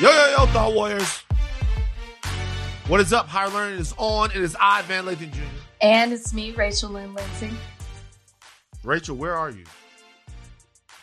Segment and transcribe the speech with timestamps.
[0.00, 1.22] Yo, yo, yo, Thought Warriors.
[2.86, 3.26] What is up?
[3.26, 4.30] Higher Learning is on.
[4.30, 5.40] It is I, Van Lathan Jr.
[5.80, 7.50] And it's me, Rachel Lynn Lindsay.
[8.84, 9.64] Rachel, where are you?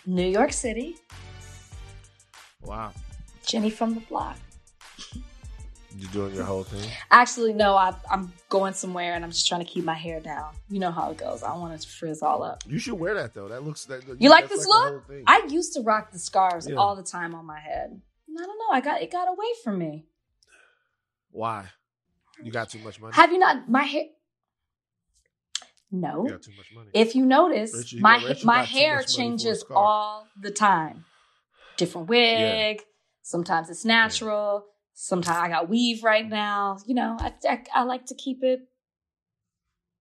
[0.06, 0.96] New York City.
[2.62, 2.94] Wow.
[3.46, 4.38] Jenny from the block.
[5.98, 6.90] You doing your whole thing?
[7.12, 10.54] Actually, no, I, I'm going somewhere and I'm just trying to keep my hair down.
[10.70, 11.44] You know how it goes.
[11.44, 12.64] I want it to frizz all up.
[12.68, 13.48] You should wear that though.
[13.50, 13.86] That looks.
[13.86, 15.24] That, You like this the look?
[15.28, 16.76] I used to rock the scarves Yeah.
[16.76, 18.02] all the time on my head.
[18.38, 18.72] I don't know.
[18.72, 20.06] I got it got away from me.
[21.32, 21.66] Why?
[22.44, 23.14] You got too much money.
[23.16, 23.70] Have you not?
[23.70, 24.06] My hair.
[25.92, 26.26] No.
[26.26, 26.90] you got too much money.
[26.94, 31.06] If you notice, you my my hair much money for a changes all the time.
[31.78, 32.82] Different wig.
[33.22, 34.66] Sometimes it's natural.
[34.94, 36.78] Sometimes I got weave right now.
[36.86, 38.62] You know, I, I I like to keep it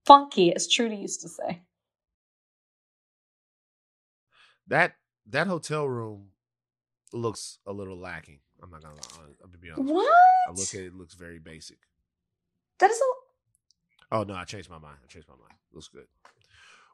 [0.04, 1.62] funky, as Trudy used to say.
[4.68, 6.28] that that hotel room
[7.14, 8.40] looks a little lacking.
[8.62, 9.32] I'm not gonna lie.
[9.42, 9.92] I'm gonna be honest.
[9.92, 10.12] What?
[10.48, 11.78] I look at it, it looks very basic.
[12.78, 13.04] That is a
[14.16, 14.98] Oh no, I changed my mind.
[15.02, 15.54] I changed my mind.
[15.72, 16.06] Looks good.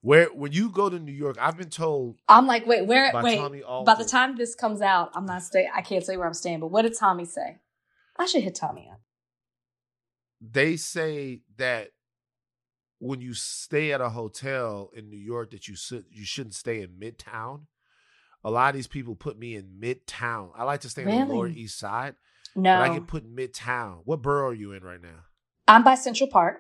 [0.02, 3.12] Where when you go to New York, I've been told I'm like, wait, where?
[3.12, 3.38] by wait.
[3.84, 5.68] By the time this comes out, I'm not stay.
[5.74, 6.60] I can't say where I'm staying.
[6.60, 7.58] But what did Tommy say?
[8.16, 9.00] I should hit Tommy up.
[10.41, 11.91] they say that
[12.98, 16.80] when you stay at a hotel in New York, that you should you shouldn't stay
[16.82, 17.62] in Midtown.
[18.44, 20.50] A lot of these people put me in Midtown.
[20.56, 22.14] I like to stay on the Lower East Side,
[22.56, 24.00] No, but I get put in Midtown.
[24.05, 25.24] What borough are you in right now?
[25.69, 26.56] I'm by Central Park,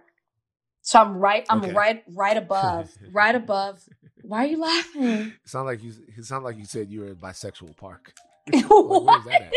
[0.82, 1.46] so I'm right.
[1.48, 1.72] I'm Okay.
[1.72, 3.82] right, right above, right above.
[4.22, 5.02] Why are you laughing?
[5.42, 5.92] It sounded like you.
[6.16, 8.12] It sounded like you said you were in bisexual park.
[8.14, 8.22] what?
[8.70, 9.52] Like, where's that at?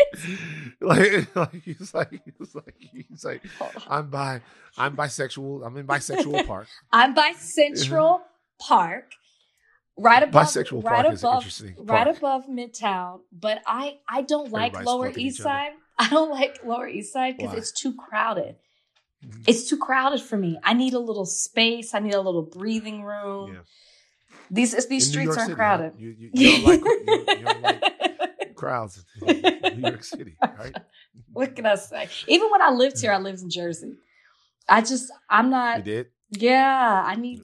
[0.80, 3.42] like, like he's like he's like he's like
[3.88, 4.40] I'm by
[4.78, 5.66] I'm bisexual.
[5.66, 6.68] I'm in bisexual park.
[6.92, 8.22] I'm by Central
[8.60, 9.12] Park,
[9.96, 12.16] right above, Bisexual right above, interesting right park.
[12.18, 13.20] above Midtown.
[13.32, 15.40] But I, I don't like Everybody's Lower East.
[15.42, 15.72] Side.
[15.98, 18.56] I don't like Lower East Side because it's too crowded.
[19.24, 19.44] Mhm.
[19.46, 20.58] It's too crowded for me.
[20.62, 21.94] I need a little space.
[21.94, 23.54] I need a little breathing room.
[23.54, 23.60] Yeah.
[24.50, 25.92] These these In streets aren't City, crowded.
[25.92, 25.98] huh?
[25.98, 30.74] You, you, you don't like you, you don't like crowds in New York City, right?
[31.32, 32.08] what can I say?
[32.26, 33.94] Even when I lived here, I lived in Jersey.
[34.68, 35.84] I just I'm You not.
[35.84, 36.06] did.
[36.30, 37.42] Yeah, I need.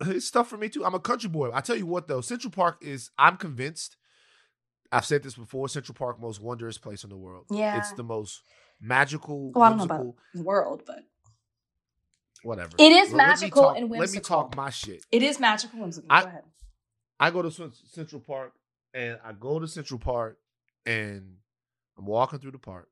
[0.00, 0.84] It's tough for me too.
[0.84, 1.50] I'm a country boy.
[1.54, 3.10] I tell you what though, Central Park is.
[3.18, 3.96] I'm convinced.
[4.92, 5.68] I've said this before.
[5.68, 7.46] Central Park, most wondrous place in the world.
[7.50, 7.78] Yeah.
[7.78, 8.42] it's the most
[8.80, 11.00] magical, Well, I don't know about the world, but
[12.42, 12.72] whatever.
[12.78, 13.98] It is me magical talk- and whimsical.
[14.00, 14.20] Let me
[14.50, 15.04] talk my shit.
[15.10, 16.06] it is magical whimsical.
[16.10, 16.42] I- Go ahead.
[17.18, 17.50] I go to
[17.90, 18.52] Central Park
[18.92, 20.38] and I go to Central Park
[20.84, 21.36] and
[21.98, 22.88] I'm walking through the park.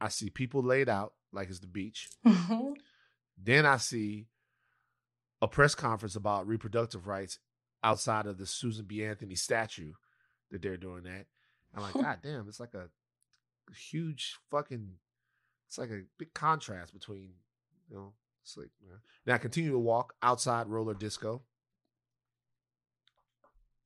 [0.00, 2.08] I see people laid out like it's the beach.
[2.26, 2.74] Mhm.
[3.38, 4.26] Then I see
[5.42, 7.38] a press conference about reproductive rights
[7.82, 9.04] outside of the Susan B.
[9.04, 9.92] Anthony statue
[10.50, 11.26] that they're doing that.
[11.74, 12.88] I'm like, God damn, it's like a
[13.72, 14.94] huge fucking,
[15.68, 17.30] it's like a big contrast between,
[17.88, 18.12] you know,
[18.42, 19.34] it's like, you know.
[19.34, 21.42] I continue to walk outside roller disco.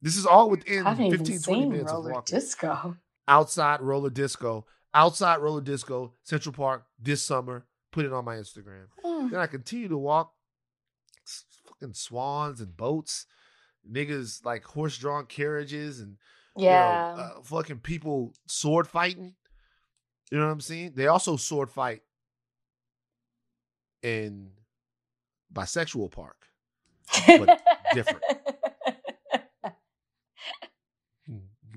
[0.01, 2.97] This is all within I 15, 20 seen minutes of roller walking disco.
[3.29, 7.67] outside roller disco, outside roller disco, Central Park this summer.
[7.91, 8.87] Put it on my Instagram.
[9.05, 9.31] Mm.
[9.31, 10.33] Then I continue to walk.
[11.81, 13.27] Fucking swans and boats,
[13.91, 16.17] niggas like horse drawn carriages and
[16.57, 17.15] you know, Yeah.
[17.19, 19.35] uh, fucking people sword fighting.
[20.31, 20.93] You know what I'm saying?
[20.95, 22.03] They also sword fight
[24.03, 24.51] in
[25.53, 26.37] bisexual park.
[27.27, 27.61] but
[27.93, 28.23] different.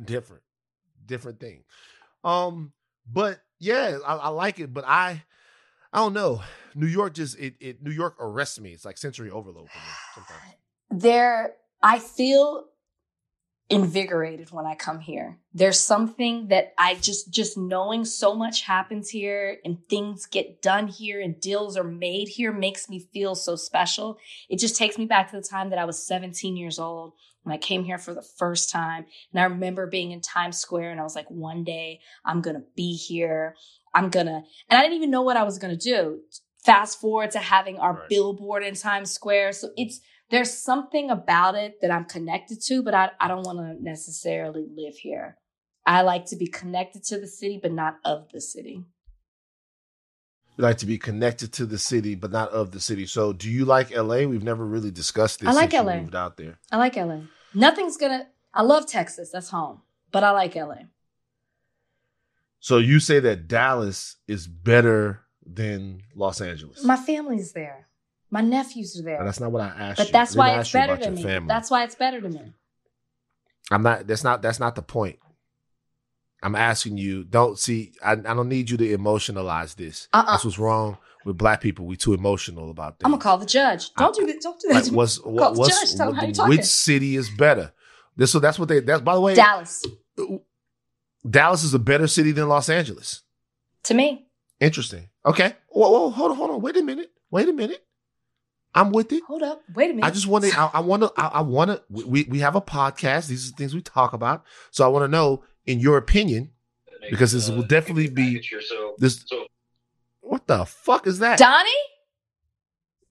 [0.05, 0.43] different
[1.05, 1.63] different thing
[2.23, 2.71] um
[3.11, 5.23] but yeah I, I like it but i
[5.97, 6.41] i don't know
[6.75, 9.93] new york just it, it new york arrests me it's like sensory overload for me
[10.15, 10.43] sometimes
[11.03, 12.65] there I feel
[13.69, 15.39] invigorated when I come here.
[15.53, 20.87] There's something that I just just knowing so much happens here and things get done
[20.87, 24.17] here and deals are made here makes me feel so special.
[24.49, 27.53] It just takes me back to the time that I was 17 years old when
[27.53, 30.99] I came here for the first time and I remember being in Times Square and
[30.99, 33.55] I was like one day I'm going to be here.
[33.97, 36.19] I'm to and I didn't even know what I was to do.
[36.63, 38.09] Fast forward to having our Right.
[38.09, 39.53] billboard in Times Square.
[39.53, 39.99] So it's
[40.29, 44.65] there's something about it that I'm connected to, but I, I don't want to necessarily
[44.75, 45.38] live here.
[45.85, 48.83] I like to be connected to the city, but not of the city.
[50.57, 53.47] you like to be connected to the city but not of the city so do
[53.50, 56.00] you like la we've never really discussed this I like since you LA.
[56.01, 57.19] moved out there I like LA.
[57.53, 60.81] Nothing's gonna, I love Texas, that's home, but I like LA.
[62.59, 67.88] So you say that dallas is better than los angeles My family's there,
[68.30, 69.24] my nephews are there.
[69.24, 70.13] That's not what i asked but you.
[70.13, 71.24] that's why it's better to me.
[71.24, 71.48] family.
[71.48, 72.54] That's why it's better to me.
[73.71, 75.19] i'm not that's not that's not the point
[76.44, 77.24] I'm asking you.
[77.24, 77.94] Don't see.
[78.04, 80.07] I, I don't need you to emotionalize this.
[80.13, 80.31] Uh-uh.
[80.31, 81.86] That's what's wrong with black people.
[81.86, 83.06] We too emotional about things.
[83.06, 83.94] I'm gonna call the judge.
[83.95, 84.42] Don't do that.
[84.42, 84.83] Don't do that.
[84.86, 85.98] Like what's Call what, the what's judge.
[85.98, 86.50] Tell him how what- you talking.
[86.50, 87.74] which city is better?
[88.15, 88.80] This so that's what they.
[88.81, 89.83] That's by the way, Dallas.
[90.18, 90.38] Uh,
[91.29, 93.21] Dallas is a better city than Los Angeles.
[93.83, 94.27] To me,
[94.59, 95.09] Interesting.
[95.25, 95.53] Okay.
[95.69, 96.62] Whoa, whoa, hold on, hold on.
[96.62, 97.12] Wait a minute.
[97.29, 97.85] Wait a minute.
[98.74, 99.24] I'm with it.
[99.27, 99.62] hold up.
[99.74, 100.06] Wait a minute.
[100.06, 100.59] I just want to.
[100.59, 101.12] I, I want to.
[101.18, 101.81] I, I want to.
[101.89, 103.27] We we have a podcast.
[103.27, 104.44] These are things we talk about.
[104.71, 106.51] So I want to know, in your opinion,
[107.09, 108.44] because this will definitely be
[108.97, 109.25] this.
[110.21, 111.39] What the fuck is that?
[111.39, 111.69] Donnie.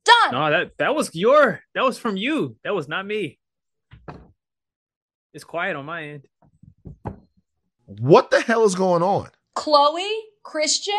[0.04, 0.32] Don.
[0.32, 2.56] No, that that was your that was from you.
[2.64, 3.38] That was not me.
[5.32, 6.26] It's quiet on my end.
[7.86, 9.28] What the hell is going on?
[9.54, 10.10] Chloe.
[10.42, 10.94] Christian.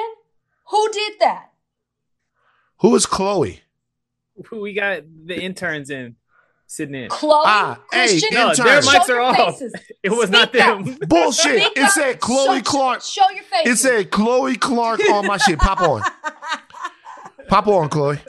[0.69, 1.51] Who did that?
[2.79, 3.61] Who is Chloe?
[4.51, 6.15] We got the interns in
[6.67, 7.09] sitting in.
[7.09, 7.43] Chloe.
[7.45, 8.29] Ah, hey, Christian.
[8.33, 8.87] No, their interns.
[8.87, 9.35] mics Show are your off.
[9.37, 9.73] faces.
[10.03, 10.87] It was Speak not them.
[11.01, 11.09] up.
[11.09, 11.61] Bullshit.
[11.61, 11.91] Speak It up.
[11.91, 13.01] said Chloe Show- Clark.
[13.01, 13.67] Show your face.
[13.67, 15.57] It said Chloe Clark on my shit.
[15.59, 16.01] Pop on.
[17.47, 18.19] Pop on, Chloe.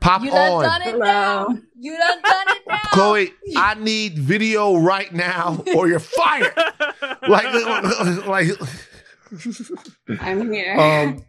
[0.00, 0.64] Pop You on.
[0.64, 1.58] done it now.
[1.82, 2.78] You done done it now.
[2.92, 6.52] Chloe, I need video right now or you're fired.
[7.28, 8.48] Like, like,
[10.20, 10.74] I'm here.
[10.78, 11.24] um,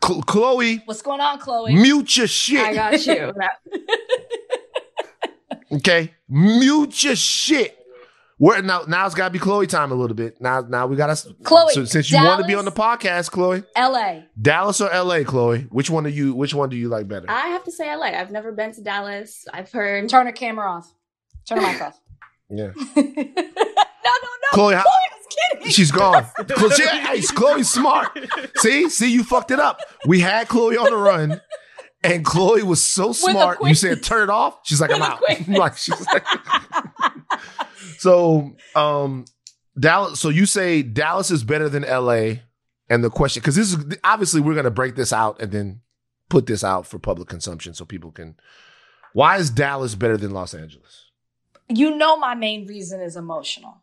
[0.00, 1.74] Chloe, What's going on, Chloe?
[1.74, 2.64] mute your shit.
[2.64, 3.32] I got you.
[5.70, 7.77] Okay, mute your shit.
[8.38, 8.82] Where now?
[8.86, 10.40] Now it's gotta be Chloe time a little bit.
[10.40, 11.20] Now, now we gotta.
[11.42, 14.26] Chloe, So since you want to be on the podcast, Chloe, L.A.
[14.40, 16.34] Dallas or L.A., Chloe, which one do you?
[16.34, 17.26] Which one do you like better?
[17.28, 18.06] I have to say LA.
[18.06, 19.44] I've never been to Dallas.
[19.52, 20.08] I've heard.
[20.08, 20.94] Turn her camera off.
[21.48, 21.98] Turn her mic off.
[22.50, 24.48] yeah, no, no, no.
[24.52, 26.24] Chloe, how- Chloe she's gone.
[26.48, 28.16] Chloe, she- hey, Chloe's smart.
[28.58, 29.80] See, see, you fucked it up.
[30.06, 31.40] We had Chloe on the run,
[32.04, 33.58] and Chloe was so smart.
[33.62, 34.60] You said turn it off.
[34.62, 35.22] She's like, I'm out.
[35.48, 36.24] like she's like.
[37.98, 39.24] So, um,
[39.78, 40.20] Dallas.
[40.20, 42.42] So you say Dallas is better than L.A.
[42.90, 45.80] And the question, because this is obviously we're gonna break this out and then
[46.28, 48.36] put this out for public consumption so people can.
[49.12, 51.06] Why is Dallas better than Los Angeles?
[51.68, 53.82] You know my main reason is emotional.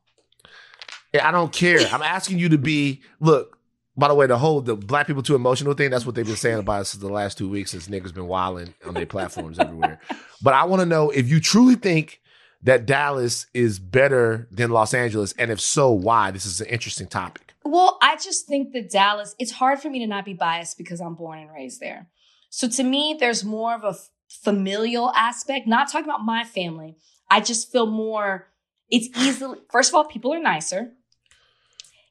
[1.14, 1.80] Yeah, I don't care.
[1.92, 3.58] I'm asking you to be look.
[3.98, 6.36] By the way, the whole the black people too emotional thing, that's what they've been
[6.36, 10.02] saying about us the last two weeks since niggas been wilding on their platforms everywhere.
[10.42, 12.20] But I want to know if you truly think
[12.66, 16.30] that Dallas is better than Los Angeles, and if so, why?
[16.32, 17.54] This is an interesting topic.
[17.64, 21.00] Well, I just think that Dallas, it's hard for me to not be biased because
[21.00, 22.08] I'm born and raised there.
[22.50, 26.96] So to me, there's more of a f- familial aspect, not talking about my family.
[27.30, 28.48] I just feel more,
[28.90, 30.92] it's easily, first of all, people are nicer.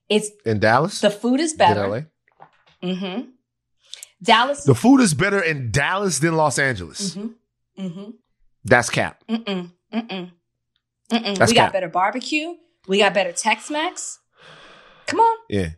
[0.09, 1.89] It's In Dallas, the food is better.
[1.89, 2.01] LA,
[2.83, 3.31] Mm-hmm.
[4.23, 4.65] Dallas.
[4.65, 7.15] the food is better in Dallas than Los Angeles.
[7.17, 7.83] Mm-hmm.
[7.87, 8.11] Mm-hmm.
[8.65, 9.23] That's cap.
[9.29, 9.71] Mm-mm.
[9.93, 10.31] Mm-mm.
[11.13, 11.73] We got cap.
[11.73, 12.55] better barbecue.
[12.89, 14.19] We got better Tex-Mex.
[15.07, 15.37] Come on.
[15.49, 15.69] Yeah.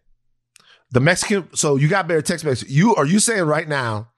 [0.92, 2.64] The Mexican, so you got better Tex Mex.
[2.68, 4.10] You are you saying right now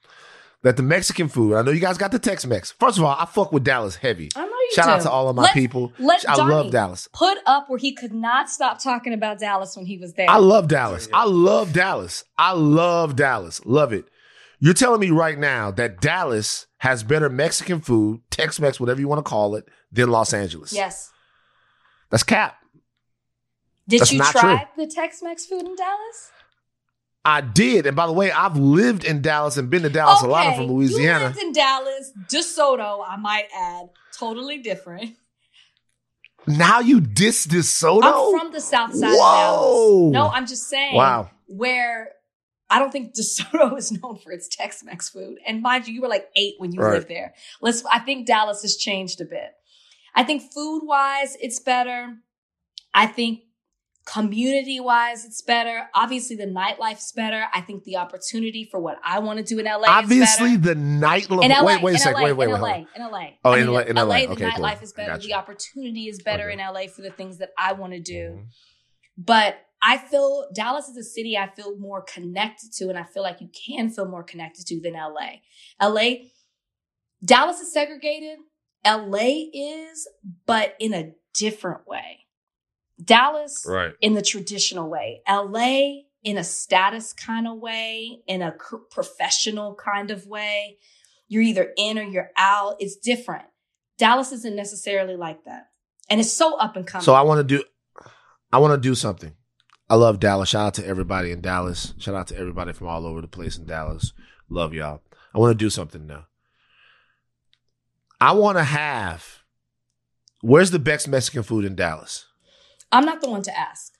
[0.63, 2.73] that the Mexican food, I know you guys got the Tex Mex.
[2.73, 4.29] First of all, I fuck with Dallas heavy.
[4.37, 5.93] I know you Shout out to all of my Let- people.
[5.99, 7.09] let I Donnie love Dallas.
[7.15, 10.29] Put up where he could not stop talking about Dallas when he was there.
[10.29, 11.09] I love Dallas.
[11.13, 12.25] I love Dallas.
[12.37, 13.65] I love Dallas.
[13.65, 14.05] Love it.
[14.61, 19.09] You're telling me right now that Dallas has better Mexican food, Tex Mex, whatever you
[19.09, 20.73] want to call it, than Los Angeles.
[20.73, 21.13] yes.
[22.11, 22.57] That's cap.
[23.87, 24.85] Did That's you try true.
[24.85, 26.31] the Tex-Mex food in Dallas?
[27.25, 27.87] I did.
[27.87, 30.47] And by the way, I've lived in Dallas and been to Dallas a lot.
[30.47, 31.27] I'm from You Louisiana.
[31.27, 33.89] lived in Dallas, DeSoto, I might add.
[34.19, 35.17] Totally different.
[36.47, 38.07] Now you diss this soda?
[38.07, 40.09] I'm from the south side Whoa.
[40.09, 40.33] of Dallas.
[40.33, 40.95] No, I'm just saying.
[40.95, 41.31] Wow.
[41.47, 42.13] Where
[42.71, 45.39] I don't think DeSoto is known for its Tex-Mex food.
[45.47, 46.95] And mind you, you were like eight when you Right.
[46.95, 47.35] lived there.
[47.61, 47.85] Let's.
[47.91, 49.53] I think Dallas has changed a bit.
[50.15, 52.17] I think food-wise, it's better.
[52.95, 53.41] I think
[54.05, 55.89] community-wise, it's better.
[55.95, 57.45] Obviously, the nightlife's better.
[57.55, 60.75] I think the opportunity for what I want to do in LA Obviously, is better.
[60.75, 61.29] the night.
[61.31, 62.23] In LA, wait, wait a second.
[62.23, 62.61] LA, Wait, wait, in wait.
[62.61, 63.27] LA, in LA.
[63.45, 64.05] Oh, I in mean, LA, in LA.
[64.05, 64.65] the Okay, cool.
[64.65, 65.19] nightlife is better.
[65.19, 66.55] The opportunity is better Okay.
[66.55, 68.39] in LA for the things that I want to do.
[68.41, 68.47] Mhm.
[69.19, 73.23] But I feel Dallas is a city I feel more connected to, and I feel
[73.23, 75.41] like you can feel more connected to than LA.
[75.81, 76.11] LA,
[77.25, 78.39] Dallas is segregated.
[78.87, 80.09] LA is,
[80.47, 82.27] but in a different way.
[83.03, 83.93] Dallas Right.
[84.01, 85.23] in the traditional way.
[85.29, 90.79] LA in a status kind of way, in a c- professional kind of way.
[91.29, 92.77] You're either in or you're out.
[92.81, 93.45] It's different.
[93.99, 95.69] Dallas isn't necessarily like that.
[96.11, 97.05] And it's so up and coming.
[97.05, 97.65] So I want to do.
[98.53, 99.35] I want to do something.
[99.91, 100.51] I love Dallas.
[100.51, 101.95] Shout out to everybody in Dallas.
[101.99, 104.13] Shout out to everybody from all over the place in Dallas.
[104.49, 105.01] Love y'all.
[105.35, 106.27] I want to do something now.
[108.21, 109.43] I want to have.
[110.43, 112.27] Where's the best Mexican food in Dallas?
[112.93, 113.95] I'm not the one to ask.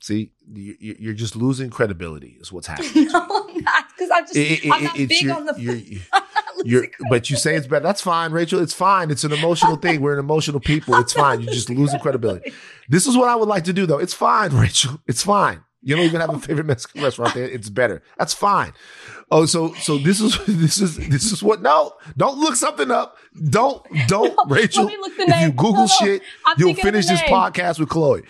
[0.00, 2.36] See, you- you- you're just losing credibility.
[2.40, 3.06] Is what's happening.
[3.12, 5.54] no, I'm not because I'm just It- it- I'm not big your- on the.
[5.58, 6.02] you're-
[6.64, 7.82] you- I'm not losing You're, but you say it's bad.
[7.82, 8.60] That's fine, Rachel.
[8.60, 9.10] It's fine.
[9.10, 10.00] It's an emotional thing.
[10.00, 10.94] We're an emotional people.
[10.96, 11.40] It's fine.
[11.40, 12.52] You're just losing credibility.
[12.88, 13.98] This is what I would like to do, though.
[13.98, 15.00] It's fine, Rachel.
[15.06, 15.62] It's fine.
[15.86, 17.44] You don't even have a favorite Mexican restaurant there.
[17.44, 18.02] It's better.
[18.18, 18.72] That's fine.
[19.30, 21.60] Oh, so so this is this is this is what?
[21.60, 23.18] No, don't look something up.
[23.50, 24.84] Don't don't No, Rachel.
[24.84, 25.46] Let me look the If name.
[25.48, 28.22] you Google No, shit, I'm you'll finish this podcast with Chloe.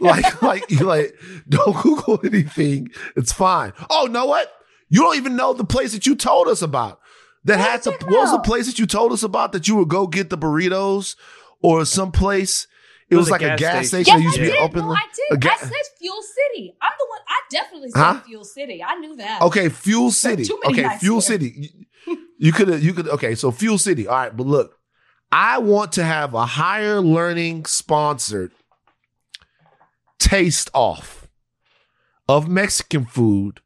[0.00, 1.14] Like like you like
[1.48, 2.90] don't Google anything.
[3.16, 3.72] It's fine.
[3.88, 4.52] Oh, know what?
[4.90, 7.00] You don't even know the place that you told us about.
[7.44, 7.90] That What had to.
[7.90, 10.38] What was the place that you told us about that you would go get the
[10.38, 11.16] burritos
[11.62, 12.66] or some place?
[13.10, 14.04] It, It was, was like a gas gas station.
[14.04, 14.06] station.
[14.06, 14.52] Yes, that I used to did.
[14.52, 14.80] be open.
[14.88, 15.40] No, I a did.
[15.40, 16.76] ga- I said Fuel City.
[16.82, 17.20] I'm the one.
[17.28, 18.20] I definitely said Huh?
[18.26, 18.84] Fuel City.
[18.84, 19.40] I knew that.
[19.42, 20.44] Okay, Fuel City.
[20.44, 21.20] too many Okay, nights Fuel here.
[21.22, 21.70] City.
[22.06, 24.06] You- You could you could okay, so Fuel City.
[24.06, 24.78] All right, but look,
[25.32, 28.52] I want to have a higher learning sponsored
[30.18, 31.28] taste off
[32.28, 33.60] of Mexican food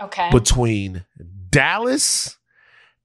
[0.00, 0.30] Okay.
[0.30, 1.04] between
[1.50, 2.36] Dallas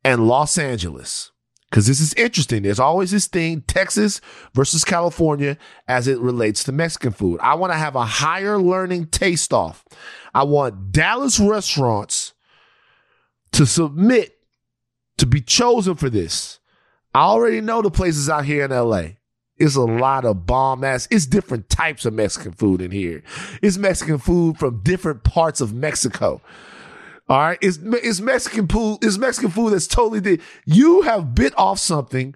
[0.03, 1.31] and Los Angeles.
[1.69, 2.63] Because this is interesting.
[2.63, 4.21] There's always this thing, Texas
[4.55, 5.55] versus California,
[5.87, 7.39] as it relates to Mexican food.
[7.41, 9.85] I want to have a higher learning taste off.
[10.33, 12.33] I want Dallas restaurants
[13.51, 14.39] to submit
[15.17, 16.59] to be chosen for this.
[17.13, 19.03] I already know the places out here in LA.
[19.57, 21.07] It's a lot of bomb ass.
[21.11, 23.21] It's different types of Mexican food in here.
[23.61, 26.41] It's Mexican food from different parts of Mexico.
[27.29, 28.99] All right, it's it's Mexican food.
[29.03, 30.19] It's Mexican food that's totally.
[30.19, 32.33] Di- you have bit off something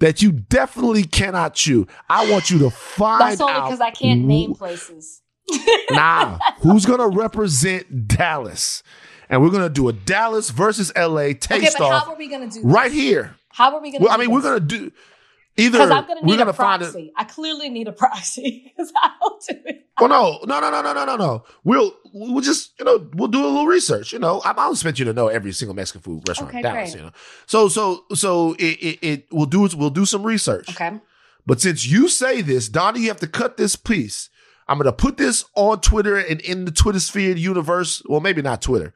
[0.00, 1.86] that you definitely cannot chew.
[2.08, 5.22] I want you to find That's only because I can't name places.
[5.90, 8.82] Nah, who's gonna represent Dallas?
[9.28, 12.28] And we're gonna do a Dallas versus LA Okay, taste but off how are we
[12.28, 13.00] gonna do right this?
[13.00, 13.36] here.
[13.48, 14.04] How are we gonna?
[14.04, 14.92] Well, I mean, we're gonna do
[15.56, 16.82] Either I'm gonna we're gonna find.
[17.16, 19.86] I clearly need a proxy because I'll do it.
[19.98, 21.44] Well, no, no, no, no, no, no, no.
[21.64, 24.12] We'll we'll just you know we'll do a little research.
[24.12, 26.58] You know, I, I don't expect you to know every single Mexican food restaurant okay,
[26.58, 26.90] in Dallas.
[26.92, 27.00] Great.
[27.00, 27.12] You know,
[27.46, 30.70] so so so it, it, it we'll do we'll do some research.
[30.70, 30.98] Okay.
[31.46, 34.30] But since you say this, Donna, you have to cut this piece.
[34.68, 38.02] I'm gonna put this on Twitter and in the Twitter sphere universe.
[38.06, 38.94] Well, maybe not Twitter.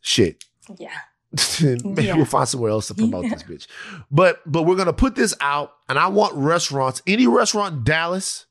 [0.00, 0.44] Shit.
[0.78, 0.90] Yeah.
[1.62, 2.14] Maybe Yeah.
[2.16, 3.66] we'll find somewhere else to promote this bitch.
[4.10, 8.46] But but we're gonna put this out, and I want restaurants, any restaurant in Dallas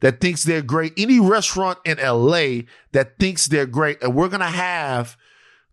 [0.00, 2.62] that thinks they're great, any restaurant in LA
[2.92, 5.16] that thinks they're great, and we're gonna have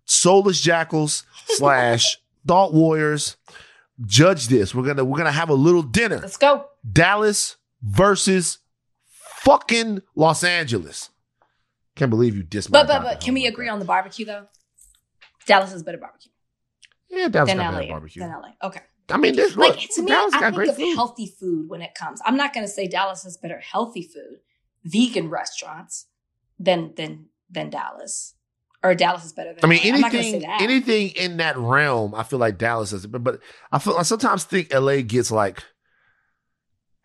[0.06, 3.36] soulless jackals slash thought warriors
[4.06, 4.74] judge this.
[4.74, 6.20] We're gonna we're gonna have a little dinner.
[6.20, 6.66] Let's go.
[6.90, 8.60] Dallas versus
[9.42, 11.10] fucking Los Angeles.
[11.96, 14.46] Can't believe you dissed But but but can we agree on the barbecue though?
[15.46, 16.32] Dallas is better barbecue
[17.10, 17.80] Yeah, Dallas than got LA.
[17.80, 18.22] better barbecue.
[18.22, 18.50] Than LA.
[18.64, 18.82] Okay.
[19.10, 20.96] I mean, there's, look, Like to me, Dallas I got think great of food.
[20.96, 22.20] healthy food when it comes.
[22.26, 24.40] I'm not going to say Dallas has better healthy food,
[24.84, 26.08] vegan restaurants
[26.60, 28.34] than than than Dallas,
[28.84, 29.64] or Dallas is better than.
[29.64, 29.96] I mean, LA.
[29.96, 33.08] I'm not say anything, anything in that realm, I feel like Dallas is.
[33.08, 33.40] But, but
[33.72, 35.64] I feel I sometimes think LA gets like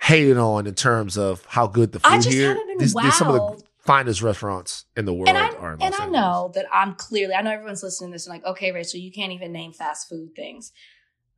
[0.00, 2.48] hated on in terms of how good the food I just here.
[2.48, 3.64] haven't been these some of the.
[3.82, 7.34] Finest restaurants in the world and I are and Los I know that I'm clearly.
[7.34, 10.08] I know everyone's listening to this and like, okay, Rachel, you can't even name fast
[10.08, 10.72] food things.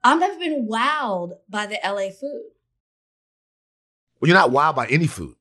[0.03, 2.43] I've never been wowed by the LA food.
[4.21, 5.35] Well, you're not wowed by any food,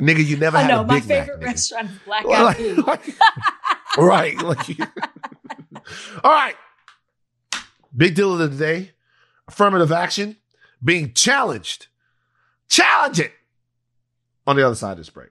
[0.00, 0.24] nigga.
[0.24, 1.46] You never I had know a my Big Mac, my favorite nigga.
[1.46, 2.78] restaurant is Black Well, Eyed Peas.
[2.78, 3.18] like-
[3.96, 4.36] right.
[4.42, 4.86] Like, you-
[6.24, 6.54] all right.
[7.96, 8.92] Big deal of the day.
[9.46, 10.36] Affirmative action
[10.84, 11.86] being challenged.
[12.68, 13.32] Challenge it
[14.46, 15.30] on the other side of this break.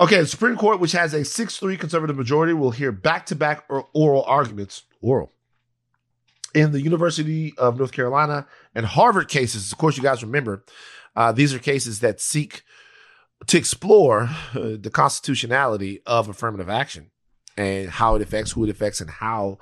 [0.00, 3.36] Okay, the Supreme Court, which has a 6 3 conservative majority, will hear back to
[3.36, 5.32] back oral arguments, oral,
[6.54, 9.70] in the University of North Carolina and Harvard cases.
[9.70, 10.64] Of course, you guys remember
[11.14, 12.62] uh, these are cases that seek
[13.46, 17.10] to explore uh, the constitutionality of affirmative action
[17.56, 19.58] and how it affects who it affects and how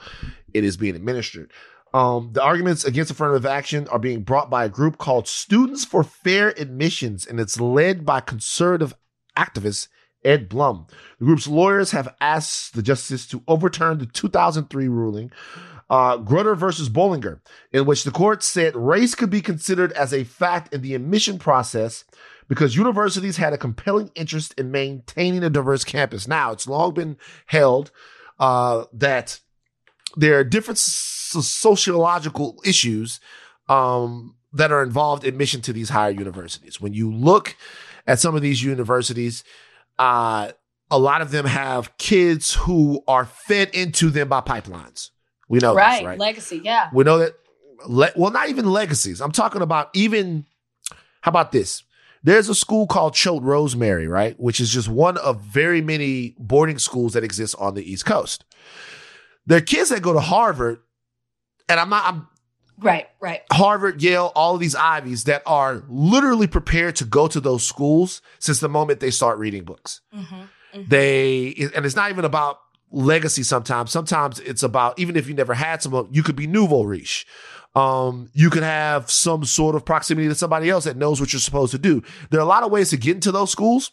[0.54, 1.50] it is being administered.
[1.92, 6.04] Um, the arguments against affirmative action are being brought by a group called Students for
[6.04, 8.94] Fair Admissions, and it's led by conservative
[9.36, 9.88] activist
[10.24, 10.86] Ed Blum.
[11.18, 15.30] The group's lawyers have asked the justice to overturn the 2003 ruling,
[15.88, 17.40] uh, Grutter versus Bollinger,
[17.72, 21.38] in which the court said race could be considered as a fact in the admission
[21.38, 22.04] process
[22.48, 26.26] because universities had a compelling interest in maintaining a diverse campus.
[26.26, 27.90] Now, it's long been held
[28.38, 29.40] uh, that
[30.16, 33.20] there are different sociological issues
[33.68, 36.80] um, that are involved in admission to these higher universities.
[36.80, 37.56] When you look
[38.06, 39.44] at some of these universities,
[40.00, 40.52] uh,
[40.90, 45.10] a lot of them have kids who are fed into them by pipelines.
[45.48, 46.18] We know right, this, right?
[46.18, 46.88] Legacy, yeah.
[46.92, 47.34] We know that.
[47.86, 49.20] Le- well, not even legacies.
[49.20, 50.46] I'm talking about even.
[51.20, 51.82] How about this?
[52.22, 56.78] There's a school called Choate Rosemary, right, which is just one of very many boarding
[56.78, 58.44] schools that exist on the East Coast.
[59.46, 60.80] There are kids that go to Harvard,
[61.68, 62.04] and I'm not.
[62.06, 62.28] I'm
[62.80, 63.42] right, right.
[63.52, 68.22] Harvard, Yale, all of these Ivies that are literally prepared to go to those schools
[68.38, 70.00] since the moment they start reading books.
[70.14, 70.82] Mm-hmm, mm-hmm.
[70.88, 72.60] They and it's not even about
[72.90, 73.42] legacy.
[73.42, 77.26] Sometimes, sometimes it's about even if you never had someone, you could be nouveau riche.
[77.74, 81.40] Um, you could have some sort of proximity to somebody else that knows what you're
[81.40, 82.02] supposed to do.
[82.30, 83.92] There are a lot of ways to get into those schools.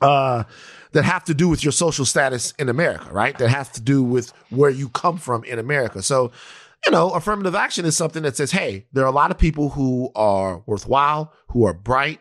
[0.00, 0.44] Uh,
[0.92, 3.36] that have to do with your social status in America, right?
[3.38, 6.02] That has to do with where you come from in America.
[6.02, 6.32] So,
[6.84, 9.70] you know, affirmative action is something that says, hey, there are a lot of people
[9.70, 12.20] who are worthwhile, who are bright,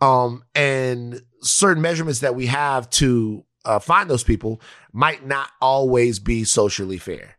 [0.00, 4.60] um, and certain measurements that we have to uh, find those people
[4.92, 7.36] might not always be socially fair.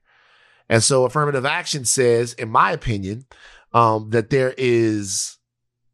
[0.69, 3.25] And so affirmative action says, in my opinion,
[3.73, 5.38] um, that there is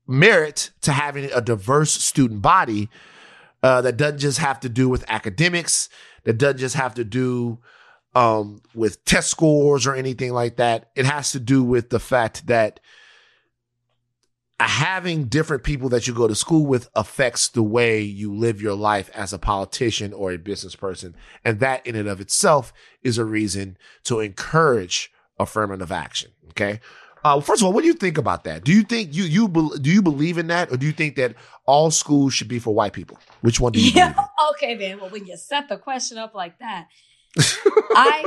[0.07, 2.89] merit to having a diverse student body
[3.63, 5.89] uh, that doesn't just have to do with academics,
[6.23, 7.59] that doesn't just have to do
[8.17, 10.89] um, with test scores or anything like that.
[10.95, 12.79] It has to do with the fact that
[14.59, 18.73] having different people that you go to school with affects the way you live your
[18.73, 21.15] life as a politician or a business person.
[21.45, 26.31] And that in and of itself is a reason to encourage affirmative action.
[26.49, 26.79] Okay.
[27.23, 28.63] Uh, first of all, what do you think about that?
[28.63, 31.35] Do you think you you do you believe in that, or do you think that
[31.65, 33.19] all schools should be for white people?
[33.41, 33.91] Which one do you?
[33.91, 34.13] Yeah.
[34.51, 34.99] Okay, man.
[34.99, 36.87] Well, when you set the question up like that,
[37.91, 38.25] I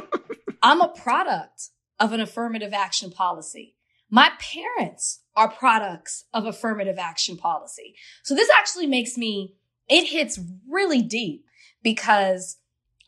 [0.63, 3.77] I'm a product of an affirmative action policy.
[4.11, 7.95] My parents are products of affirmative action policy.
[8.25, 9.55] So this actually makes me,
[9.89, 11.45] it hits really deep
[11.83, 12.59] because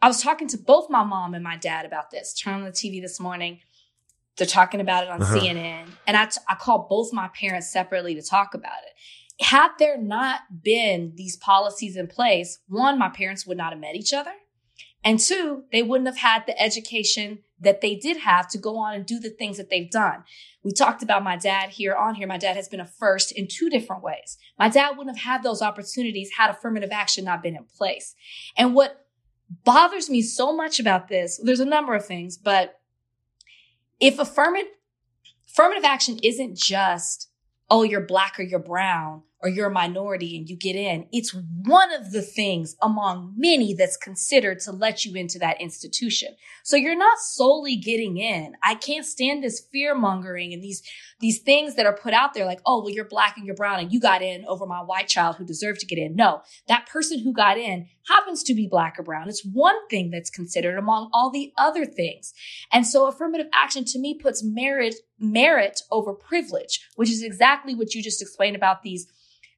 [0.01, 2.33] I was talking to both my mom and my dad about this.
[2.35, 3.61] Turn on the TV this morning.
[4.37, 5.37] They're talking about it on uh-huh.
[5.37, 5.89] CNN.
[6.07, 9.45] And I, t- I called both my parents separately to talk about it.
[9.45, 13.97] Had there not been these policies in place, one, my parents would not have met
[13.97, 14.33] each other.
[15.05, 18.95] And two, they wouldn't have had the education that they did have to go on
[18.95, 20.25] and do the things that they've done.
[20.63, 22.27] We talked about my dad here on here.
[22.27, 24.39] My dad has been a first in two different ways.
[24.59, 28.15] My dad wouldn't have had those opportunities had affirmative action not been in place.
[28.57, 29.07] And what
[29.65, 32.81] bothers me so much about this, there's a number of things, but
[34.01, 34.73] if affirmative,
[35.49, 37.29] affirmative action isn't just,
[37.71, 41.35] oh, you're black or you're brown, or you're a minority and you get in, it's
[41.65, 46.37] one of the things among many that's considered to let you into that institution.
[46.63, 48.55] So you're not solely getting in.
[48.63, 50.83] I can't stand this fear mongering and these,
[51.19, 53.81] these things that are put out there like, oh, well, you're black and you're brown
[53.81, 56.15] and you got in over my white child who deserved to get in.
[56.15, 59.29] No, that person who got in happens to be black or brown.
[59.29, 62.33] It's one thing that's considered among all the other things.
[62.73, 67.95] And so affirmative action to me puts merit, merit over privilege, which is exactly what
[67.95, 69.09] you just explained about these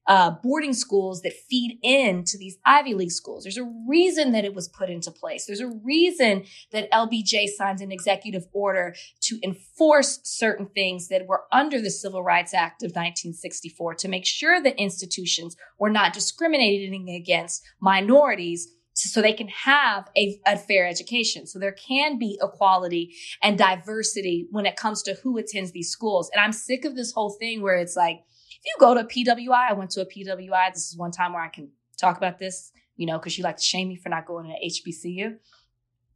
[0.06, 3.44] uh, boarding schools that feed into these Ivy League schools.
[3.44, 5.46] There's a reason that it was put into place.
[5.46, 11.44] There's a reason that LBJ signs an executive order to enforce certain things that were
[11.52, 17.08] under the Civil Rights Act of 1964 to make sure that institutions were not discriminating
[17.08, 21.46] against minorities so they can have a, a, fair education.
[21.46, 26.30] So there can be equality and diversity when it comes to who attends these schools.
[26.32, 28.22] And I'm sick of this whole thing where it's like,
[28.64, 30.72] if you go to a PWI, I went to a PWI.
[30.72, 33.58] This is one time where I can talk about this, you know, because you like
[33.58, 35.36] to shame me for not going to HBCU.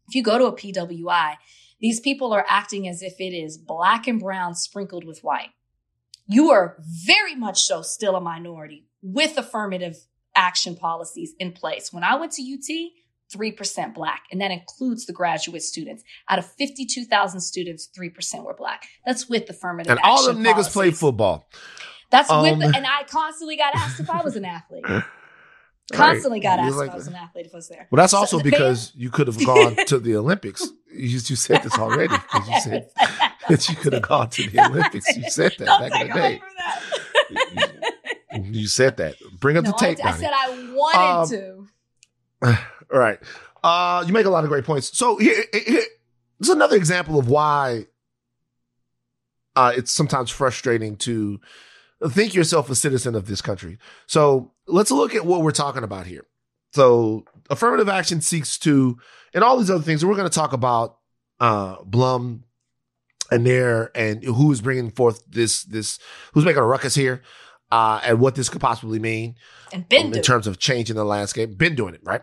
[0.08, 1.34] If you go to a PWI,
[1.80, 5.50] These people are acting as if it is black and brown sprinkled with white.
[6.26, 9.96] You are very much so still a minority with affirmative
[10.34, 11.92] action policies in place.
[11.92, 12.90] When I went to UT,
[13.32, 16.02] 3% black, and that includes the graduate students.
[16.28, 18.86] Out of 52,000 students, 3% were black.
[19.04, 21.48] That's with affirmative And all them niggas play football.
[22.10, 24.84] That's with Um, the, and I constantly got asked if I was an athlete.
[25.90, 25.96] Right.
[25.96, 27.88] Constantly got asked like- if I was an athlete if I was there.
[27.90, 30.62] Well, that's So also because you could have gone to the Olympics.
[30.92, 32.90] You, you said this already because you said
[33.48, 35.16] that you could have gone to the Olympics.
[35.16, 36.40] You said that Don't back in the day.
[38.50, 39.14] You said that.
[39.40, 41.66] Bring up no, the tape, I, I said I wanted Um,
[42.50, 42.58] to.
[42.92, 43.18] All right.
[43.64, 44.96] Uh, you make a lot of great points.
[44.96, 45.62] So here, here
[46.38, 47.86] here's another example of why
[49.56, 51.40] uh, it's sometimes frustrating to
[52.06, 53.78] think yourself a citizen of this country.
[54.06, 56.26] So let's look at what we're talking about here.
[56.72, 58.98] So affirmative action seeks to,
[59.34, 60.04] and all these other things.
[60.04, 60.98] We're going to talk about
[61.40, 62.44] uh, Blum
[63.30, 65.98] and there, and who is bringing forth this this
[66.32, 67.22] who's making a ruckus here,
[67.70, 69.36] uh, and what this could possibly mean
[69.72, 71.56] And been um, in terms of changing the landscape.
[71.58, 72.22] Been doing it, right?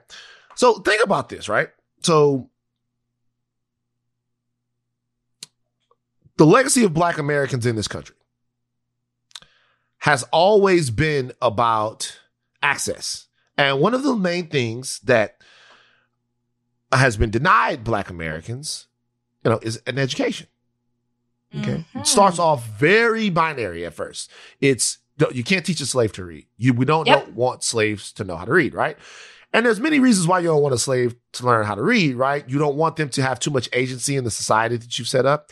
[0.55, 1.69] So think about this, right?
[2.01, 2.49] So
[6.37, 8.14] the legacy of black Americans in this country
[10.05, 12.19] has always been about
[12.61, 13.25] access.
[13.57, 15.37] And one of the main things that
[16.91, 18.85] has been denied black Americans,
[19.43, 20.45] you know, is an education.
[21.57, 21.83] Okay.
[21.95, 22.01] Mhm.
[22.01, 24.29] It starts off very binary at first.
[24.61, 24.99] It's
[25.33, 26.45] you can't teach a slave to read.
[26.55, 27.27] You we don't Yep.
[27.29, 28.97] know, want slaves to know how to read, right?
[29.53, 32.15] And there's many reasons why you don't want a slave to learn how to read,
[32.15, 32.47] right?
[32.47, 35.25] You don't want them to have too much agency in the society that you've set
[35.25, 35.51] up.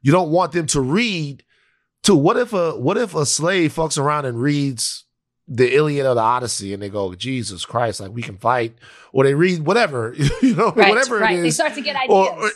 [0.00, 1.44] You don't want them to read
[2.04, 5.04] to what if a what if a slave fucks around and reads
[5.46, 8.74] the Iliad or the Odyssey and they go, Jesus Christ, like we can fight,
[9.12, 11.38] or they read whatever, you know, right, whatever right.
[11.38, 12.08] it They start to get ideas.
[12.14, 12.50] or, or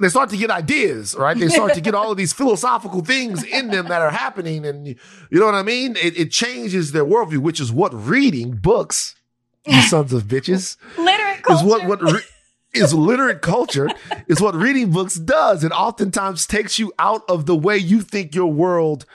[0.00, 1.36] they start to get ideas, right?
[1.36, 4.64] They start to get all of these philosophical things in them that are happening.
[4.64, 4.96] And you
[5.30, 5.96] know what I mean?
[5.96, 9.16] It, it changes their worldview, which is what reading books,
[9.66, 12.22] you sons of bitches, Literate is what, what re-
[12.74, 13.88] is literate culture
[14.28, 15.64] is what reading books does.
[15.64, 19.06] It oftentimes takes you out of the way you think your world,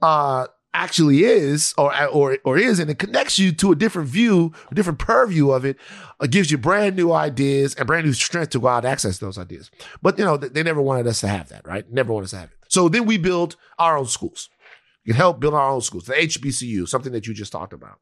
[0.00, 4.52] uh, actually is or or or is and it connects you to a different view
[4.70, 5.76] a different purview of it.
[6.20, 9.18] It gives you brand new ideas and brand new strength to go out and access
[9.18, 9.70] those ideas.
[10.02, 11.90] But you know they never wanted us to have that right?
[11.90, 12.58] Never wanted us to have it.
[12.68, 14.50] So then we build our own schools.
[15.04, 17.98] We can help build our own schools the hbcu something that you just talked about.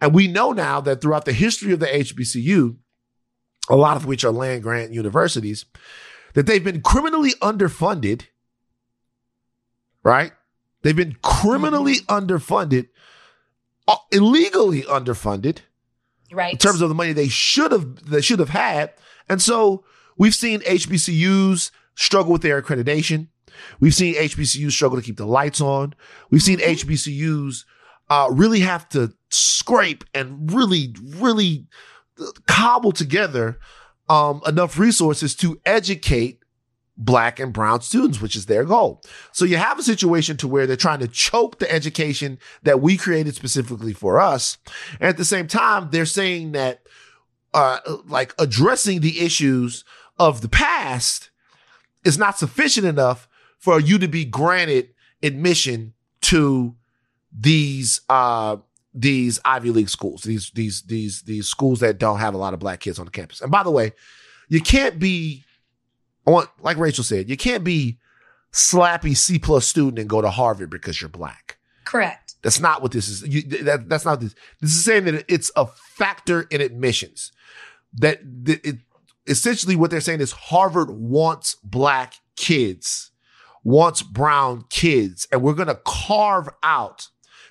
[0.00, 2.76] And we know now that throughout the history of the hbcu
[3.68, 5.64] a lot of which are land grant universities
[6.34, 8.26] that they've been criminally underfunded
[10.02, 10.32] right
[10.82, 12.88] They've been criminally underfunded,
[13.86, 15.58] uh, illegally underfunded
[16.32, 16.52] right.
[16.52, 18.92] in terms of the money they should have they should have had.
[19.28, 19.84] And so
[20.16, 23.28] we've seen HBCUs struggle with their accreditation.
[23.80, 25.94] We've seen HBCUs struggle to keep the lights on.
[26.30, 27.64] We've seen HBCUs
[28.08, 31.66] uh, really have to scrape and really, really
[32.46, 33.58] cobble together
[34.08, 36.42] um, enough resources to educate
[36.96, 39.00] black and brown students, which is their goal.
[39.32, 42.96] So you have a situation to where they're trying to choke the education that we
[42.96, 44.58] created specifically for us.
[44.98, 46.82] And at the same time, they're saying that,
[47.54, 49.84] uh, like addressing the issues
[50.18, 51.30] of the past
[52.04, 53.28] is not sufficient enough
[53.58, 54.90] for you to be granted
[55.22, 56.74] admission to
[57.32, 58.56] these, uh,
[58.94, 62.60] these Ivy League schools, these, these, these, these schools that don't have a lot of
[62.60, 63.40] black kids on the campus.
[63.40, 63.92] And by the way,
[64.48, 65.44] you can't be
[66.28, 67.98] I want, like Rachel said, you can't be
[68.52, 71.56] slappy C plus student and go to Harvard because you're black.
[71.86, 72.34] Correct.
[72.42, 73.26] That's not what this is.
[73.26, 74.34] You, that, that's not this.
[74.60, 77.32] This is saying that it's a factor in admissions.
[77.94, 78.76] That, that it,
[79.26, 83.10] essentially what they're saying is Harvard wants black kids,
[83.64, 87.08] wants brown kids, and we're going to carve out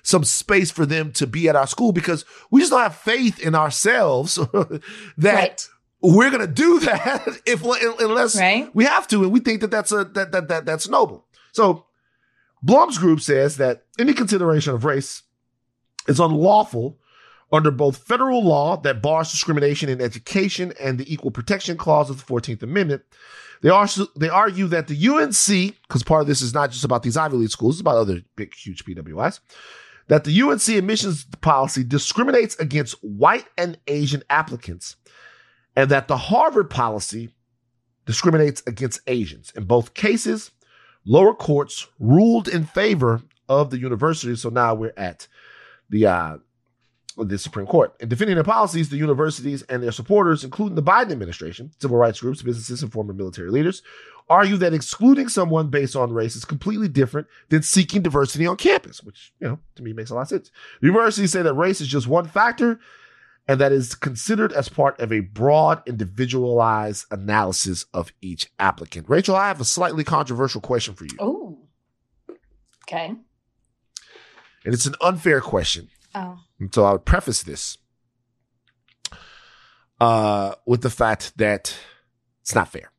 [0.08, 3.38] some space for them to be at our school because we just don't have faith
[3.40, 4.36] in ourselves
[5.18, 5.68] that right.
[6.00, 8.74] we're going to do that if unless Right.
[8.74, 11.26] we have to, and we think that that's a that that, that that's noble.
[11.52, 11.84] So
[12.62, 15.24] Blum's group says that any consideration of race
[16.06, 16.98] is unlawful
[17.52, 22.16] under both federal law that bars discrimination in education and the Equal Protection Clause of
[22.26, 23.02] the 14th Amendment.
[23.60, 27.02] They also they argue that the UNC, because part of this is not just about
[27.02, 29.40] these Ivy League schools, it's about other big, huge PWIs,
[30.08, 34.96] that the UNC admissions policy discriminates against white and Asian applicants,
[35.76, 37.30] and that the Harvard policy
[38.06, 39.52] discriminates against Asians.
[39.54, 40.50] In both cases,
[41.04, 44.34] lower courts ruled in favor of the university.
[44.34, 45.28] So now we're at
[45.90, 46.36] the uh,
[47.24, 47.94] the Supreme Court.
[48.00, 52.20] In defending their policies, the universities and their supporters, including the Biden administration, civil rights
[52.20, 53.82] groups, businesses, and former military leaders,
[54.30, 59.02] argue that excluding someone based on race is completely different than seeking diversity on campus,
[59.02, 60.50] which, you know, to me makes a lot of sense.
[60.80, 62.78] The universities say that race is just one factor
[63.48, 69.08] and that is considered as part of a broad, individualized analysis of each applicant.
[69.08, 71.16] Rachel, I have a slightly controversial question for you.
[71.18, 71.58] Oh.
[72.86, 73.14] Okay.
[74.64, 75.88] And it's an unfair question.
[76.14, 76.38] Oh.
[76.58, 77.78] And so I would preface this
[80.00, 81.76] uh, with the fact that
[82.42, 82.90] it's not fair.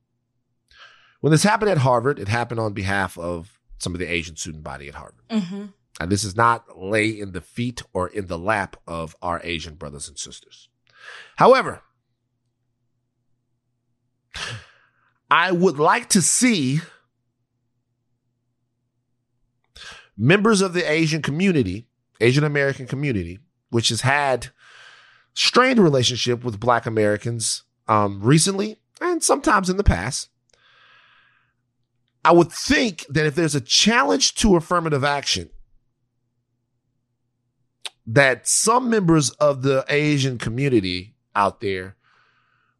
[1.22, 4.64] When this happened at Harvard, it happened on behalf of some of the Asian student
[4.64, 5.28] body at Harvard.
[5.30, 5.66] Mm-hmm.
[6.00, 9.76] And this is not lay in the feet or in the lap of our Asian
[9.76, 10.70] brothers and sisters.
[11.36, 11.82] However,
[15.30, 16.80] I would like to see
[20.18, 21.89] members of the Asian community,
[22.20, 24.50] Asian American community, which has had
[25.34, 30.30] strained relationship with Black Americans um, recently and sometimes in the past.
[32.24, 35.50] I would think that if there's a challenge to affirmative action,
[38.06, 41.96] that some members of the Asian community out there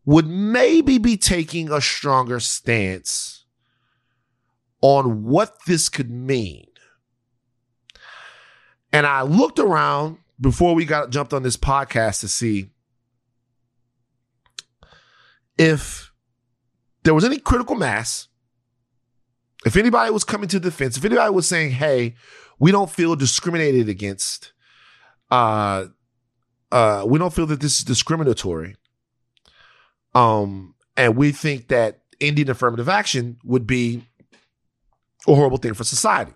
[0.06, 3.46] would maybe be taking a stronger stance
[4.82, 6.66] on what this could mean.
[8.92, 12.70] And I looked around before we got jumped on this podcast to see
[15.58, 16.12] if
[17.04, 18.28] there was any critical mass,
[19.66, 22.16] if anybody was coming to defense, if anybody was saying, hey,
[22.60, 24.54] we don't feel discriminated against,
[25.30, 25.86] uh,
[26.72, 28.76] uh, we don't feel that this is discriminatory.
[30.16, 34.04] Um, and we think that Indian affirmative action would be
[35.28, 36.34] a horrible thing for society.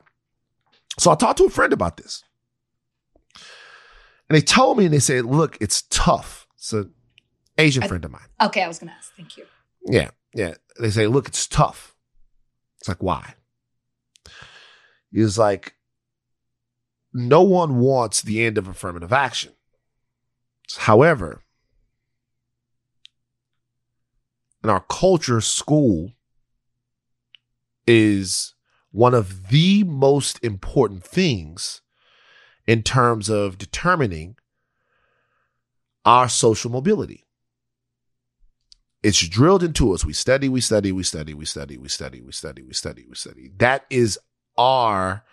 [0.99, 2.23] So I talked to a friend about this.
[4.33, 6.47] And they told me and they said, look, it's tough.
[6.55, 6.91] It's an
[7.59, 8.25] Asian I- friend of mine.
[8.41, 9.13] Okay, I was gonna ask.
[9.15, 9.45] Thank you.
[9.85, 10.55] Yeah, yeah.
[10.79, 11.95] They say, look, it's tough.
[12.79, 13.35] It's like, why?
[15.11, 15.75] It's like,
[17.13, 19.53] no one wants the end of affirmative action.
[20.77, 21.43] However,
[24.63, 26.13] in our culture, school
[27.85, 28.55] is
[28.89, 31.82] one of the most important things
[32.67, 34.35] in terms of determining
[36.05, 37.25] our social mobility.
[39.01, 40.05] It's drilled into us.
[40.05, 43.15] We study, we study, we study, we study, we study, we study, we study, we
[43.15, 43.51] study.
[43.57, 44.17] That is
[44.57, 45.23] our,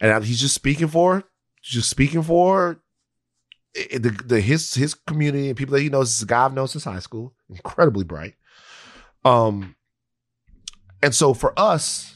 [0.00, 1.24] and he's just speaking for,
[1.62, 2.80] just speaking for
[3.76, 6.18] eh, the, the his his community and people that he knows.
[6.18, 8.34] This guy I've known since high school, incredibly bright.
[9.26, 9.76] Um,
[11.02, 12.14] and so for us,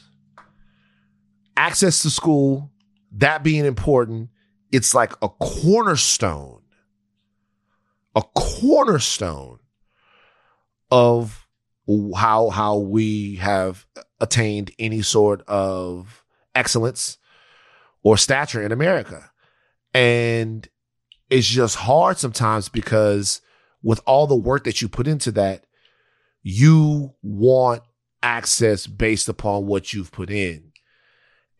[1.55, 2.71] access to school,
[3.11, 4.29] that being important,
[4.73, 6.63] it's like a cornerstone,
[8.15, 9.59] a cornerstone
[10.89, 11.47] of
[12.15, 13.85] how how we have
[14.19, 16.23] attained any sort of
[16.55, 17.19] excellence
[18.01, 19.29] or stature in America.
[19.93, 20.67] And
[21.29, 23.41] it's just hard sometimes because
[23.83, 25.65] with all the work that you put into that,
[26.41, 27.83] you want
[28.23, 30.71] access based upon what you've put in.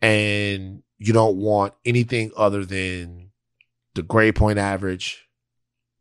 [0.02, 3.30] And you don't want anything other than
[3.94, 5.28] the grade point average,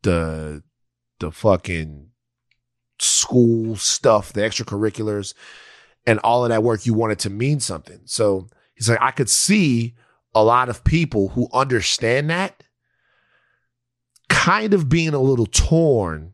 [0.02, 0.64] the
[1.20, 2.08] the fucking
[3.00, 5.34] school stuff, the extracurriculars,
[6.06, 8.00] and all of that work, you want it to mean something.
[8.06, 9.94] So he's like, I could see
[10.34, 12.64] a lot of people who understand that
[14.30, 16.34] kind of being a little torn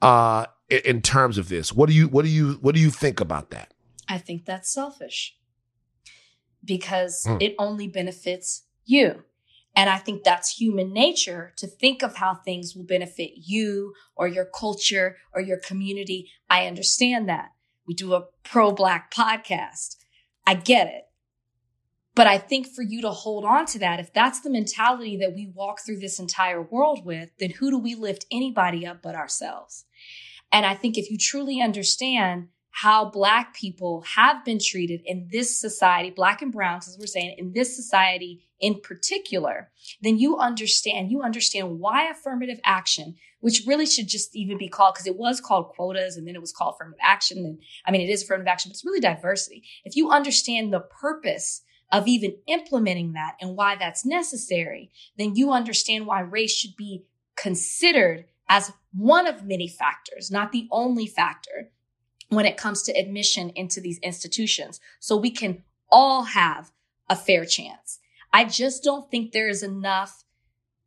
[0.00, 1.74] uh in, in terms of this.
[1.74, 3.74] What do you what do you what do you think about that?
[4.08, 5.36] I think that's selfish
[6.64, 7.42] because Mm.
[7.42, 9.24] it only benefits you.
[9.74, 14.26] And I think that's human nature to think of how things will benefit you or
[14.26, 16.30] your culture or your community.
[16.48, 17.50] I understand that.
[17.86, 19.96] We do a pro black podcast.
[20.46, 21.04] I get it.
[22.16, 25.34] But I think for you to hold on to that, if that's the mentality that
[25.34, 29.14] we walk through this entire world with, then who do we lift anybody up but
[29.14, 29.84] ourselves?
[30.52, 35.60] And I think if you truly understand how black people have been treated in this
[35.60, 39.70] society, black and browns, as we're saying, in this society in particular,
[40.02, 44.94] then you understand, you understand why affirmative action, which really should just even be called,
[44.94, 47.38] because it was called quotas and then it was called affirmative action.
[47.38, 49.64] And I mean, it is affirmative action, but it's really diversity.
[49.84, 55.50] If you understand the purpose of even implementing that and why that's necessary, then you
[55.50, 57.04] understand why race should be
[57.36, 61.70] considered as one of many factors, not the only factor
[62.30, 64.80] when it comes to admission into these institutions.
[64.98, 66.72] So we can all have
[67.08, 67.98] a fair chance.
[68.32, 70.24] I just don't think there is enough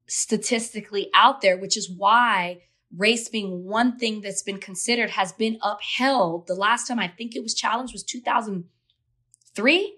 [0.08, 2.62] statistically out there, which is why
[2.96, 6.48] race being one thing that's been considered has been upheld.
[6.48, 9.98] The last time I think it was challenged was 2003.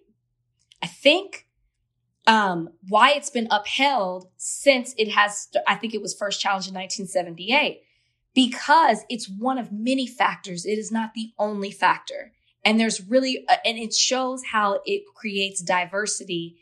[0.82, 1.48] I think
[2.28, 6.74] um, why it's been upheld since it has, I think it was first challenged in
[6.74, 7.82] 1978,
[8.36, 10.66] because it's one of many factors.
[10.66, 12.34] It is not the only factor.
[12.64, 16.58] And there's really, uh, and it shows how it creates diversity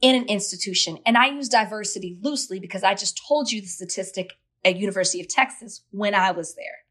[0.00, 0.98] in an institution.
[1.06, 4.34] And I use diversity loosely because I just told you the statistic
[4.64, 6.84] at University of Texas when I was there.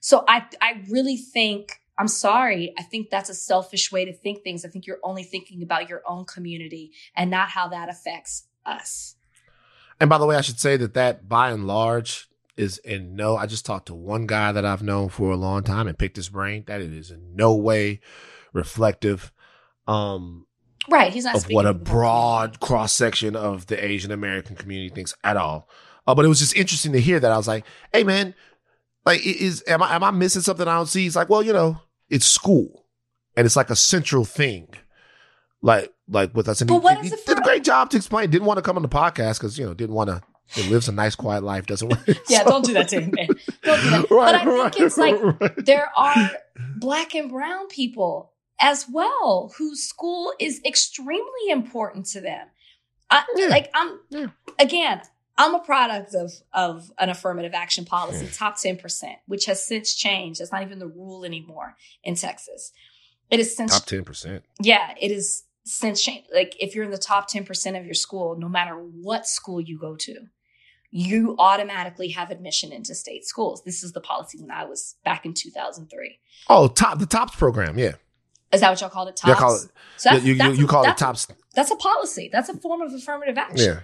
[0.00, 2.72] So I, I really think, I'm sorry.
[2.78, 4.64] I think that's a selfish way to think things.
[4.64, 9.16] I think you're only thinking about your own community and not how that affects us.
[9.98, 13.36] And by the way, I should say that that by and large is in no,
[13.36, 16.16] I just talked to one guy that I've known for a long time and picked
[16.16, 18.00] his brain that it is in no way
[18.52, 19.32] reflective.
[19.86, 20.46] Um,
[20.88, 21.12] Right.
[21.12, 25.36] He's not of what a broad cross section of the Asian American community thinks at
[25.36, 25.68] all.
[26.06, 27.32] Uh, but it was just interesting to hear that.
[27.32, 28.34] I was like, "Hey, man,
[29.06, 31.54] like, is am I am I missing something I don't see?" He's like, "Well, you
[31.54, 32.84] know, it's school,
[33.36, 34.68] and it's like a central thing,
[35.62, 38.28] like like with us." And But he, what he did a great job to explain.
[38.28, 40.22] Didn't want to come on the podcast because you know didn't want to.
[40.46, 41.66] He lives a nice, quiet life.
[41.66, 42.06] Doesn't want.
[42.28, 43.28] Yeah, so- don't do that to him, man.
[43.62, 44.06] Don't do that.
[44.10, 45.64] Right, but I think it's like right.
[45.64, 46.30] there are
[46.76, 52.46] black and brown people as well whose school is extremely important to them.
[53.10, 53.46] I, Yeah.
[53.48, 54.26] Like I'm Yeah.
[54.58, 55.00] again,
[55.36, 60.40] I'm a product of of an affirmative action policy, top 10%, which has since changed.
[60.40, 62.70] That's not even the rule anymore in Texas.
[63.30, 64.44] It is since top ten percent.
[64.60, 66.28] yeah, it is since changed.
[66.32, 69.78] Like if you're in the top 10% of your school, no matter what school you
[69.78, 70.14] go to,
[70.96, 73.64] you automatically have admission into state schools.
[73.64, 76.20] This is the policy when I was back in 2003.
[76.48, 77.76] Oh, top the tops program.
[77.76, 77.94] Yeah,
[78.52, 79.16] Is that what y'all called it?
[79.16, 79.40] Tops?
[79.40, 79.62] call it-
[79.96, 81.26] So that's, you, you, that's you a- call it tops.
[81.56, 82.30] That's a policy.
[82.32, 83.74] That's a form of affirmative action.
[83.74, 83.80] Yeah.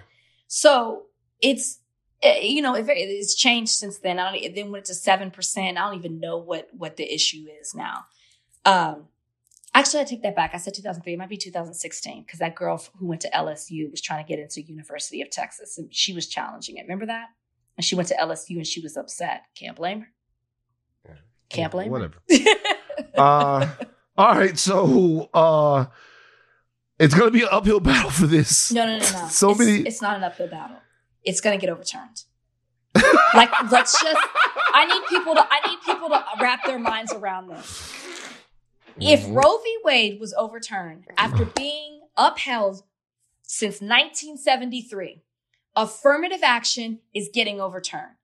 [0.47, 1.07] So
[1.41, 1.79] it's
[2.23, 4.17] eh, you know it, it's changed since then.
[4.17, 5.77] I don't, it then went to seven percent.
[5.77, 8.05] I don't even know what what the issue is now.
[8.63, 9.07] Um,
[9.73, 10.51] actually, I take that back.
[10.53, 11.13] I said 2003.
[11.13, 14.39] It might be 2016 because that girl who went to LSU was trying to get
[14.39, 16.83] into University of Texas and she was challenging it.
[16.83, 17.27] Remember that?
[17.77, 19.43] And she went to LSU and she was upset.
[19.55, 20.07] Can't blame her.
[21.49, 22.15] Can't blame Whatever.
[22.29, 22.37] her.
[23.17, 23.67] Uh,
[24.17, 24.57] all right.
[24.57, 25.85] So uh,
[26.99, 28.71] it's gonna be an uphill battle for this.
[28.71, 29.27] No, no, no, no.
[29.29, 29.79] So it's, many.
[29.79, 30.77] It's not an uphill battle.
[31.23, 32.23] It's gonna get overturned.
[33.33, 34.27] like, let's just.
[34.73, 35.45] I need people to.
[35.49, 37.91] I need people to wrap their minds around this.
[38.99, 39.35] If Mhm.
[39.35, 39.77] Roe v.
[39.83, 42.83] Wade was overturned after being upheld
[43.41, 45.23] since 1973,
[45.75, 48.15] affirmative action is getting overturned.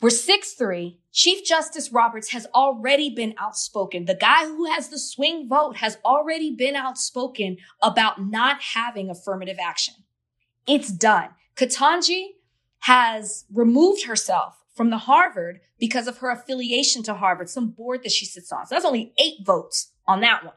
[0.00, 0.98] We're 6 3.
[1.12, 4.06] Chief Justice Roberts has already been outspoken.
[4.06, 9.58] The guy who has the swing vote has already been outspoken about not having affirmative
[9.60, 9.94] action.
[10.66, 11.34] It's done.
[11.54, 12.36] Ketanji
[12.80, 18.12] has removed herself from the Harvard because of her affiliation to Harvard, some board that
[18.12, 18.64] she sits on.
[18.64, 20.54] So that's only eight votes on that one.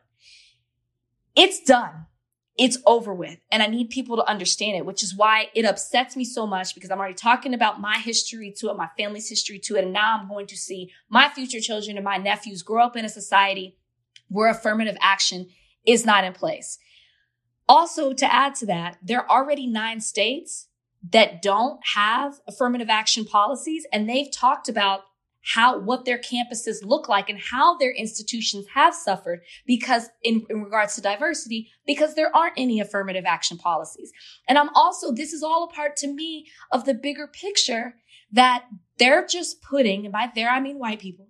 [1.35, 2.05] It's done.
[2.57, 3.39] It's over with.
[3.51, 6.73] And I need people to understand it, which is why it upsets me so much
[6.73, 9.83] because I'm already talking about my history to it, my family's history to it.
[9.83, 13.03] And now I'm going to see my future children and my nephews grow up in
[13.03, 13.75] a society
[14.29, 15.49] where affirmative action
[15.85, 16.79] is not in place.
[17.67, 20.69] Also, to add to that, there are already nine states
[21.11, 25.01] that don't have affirmative action policies, and they've talked about
[25.43, 30.63] how what their campuses look like and how their institutions have suffered because in, in
[30.63, 34.11] regards to diversity because there aren't any affirmative action policies.
[34.47, 37.95] And i'm also this is all a part to me of the bigger picture
[38.31, 38.65] that
[38.97, 41.27] they're just putting and by there i mean white people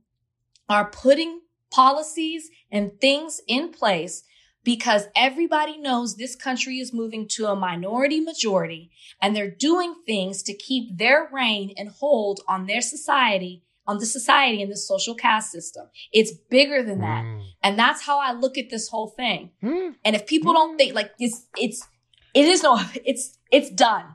[0.70, 4.24] are putting policies and things in place
[4.64, 10.42] because everybody knows this country is moving to a minority majority and they're doing things
[10.44, 15.16] to keep their reign and hold on their society, on the society and the social
[15.16, 15.88] caste system.
[16.14, 17.24] It's bigger than that.
[17.24, 17.44] Mm.
[17.62, 19.52] And that's how I look at this whole thing.
[19.62, 19.96] Mm.
[20.06, 21.86] And if people don't think like it's, it's,
[22.34, 24.06] it is no, it's, it's done.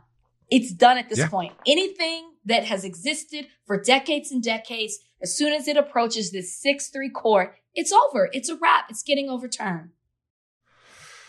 [0.50, 1.28] It's done at this Yeah.
[1.28, 1.52] point.
[1.66, 7.12] Anything that has existed for decades and decades, as soon as it approaches this 6-3
[7.12, 8.30] court, it's over.
[8.32, 8.86] It's a wrap.
[8.88, 9.90] It's getting overturned.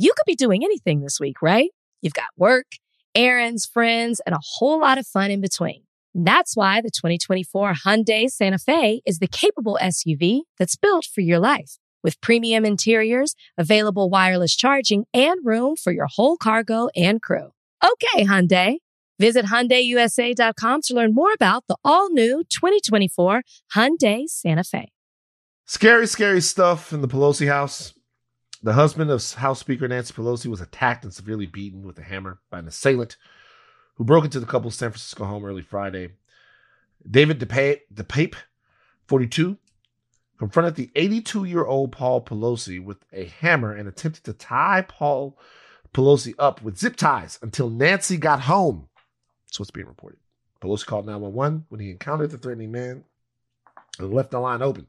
[0.00, 1.68] You could be doing anything this week, right?
[2.00, 2.64] You've got work,
[3.14, 5.82] errands, friends, and a whole lot of fun in between.
[6.14, 11.38] That's why the 2024 Hyundai Santa Fe is the capable SUV that's built for your
[11.38, 11.76] life.
[12.02, 17.50] With premium interiors, available wireless charging, and room for your whole cargo and crew.
[17.84, 18.76] Okay, Hyundai.
[19.18, 23.42] Visit HyundaiUSA.com to learn more about the all-new 2024
[23.76, 24.92] Hyundai Santa Fe.
[25.66, 27.92] Scary, scary stuff in the Pelosi house.
[28.62, 32.40] The husband of House Speaker Nancy Pelosi was attacked and severely beaten with a hammer
[32.50, 33.16] by an assailant
[33.94, 36.10] who broke into the couple's San Francisco home early Friday.
[37.10, 38.34] David DePape, DePape
[39.06, 39.56] 42,
[40.38, 45.38] confronted the 82 year old Paul Pelosi with a hammer and attempted to tie Paul
[45.94, 48.88] Pelosi up with zip ties until Nancy got home.
[49.46, 50.18] That's what's being reported.
[50.60, 53.04] Pelosi called 911 when he encountered the threatening man
[53.98, 54.86] and left the line open.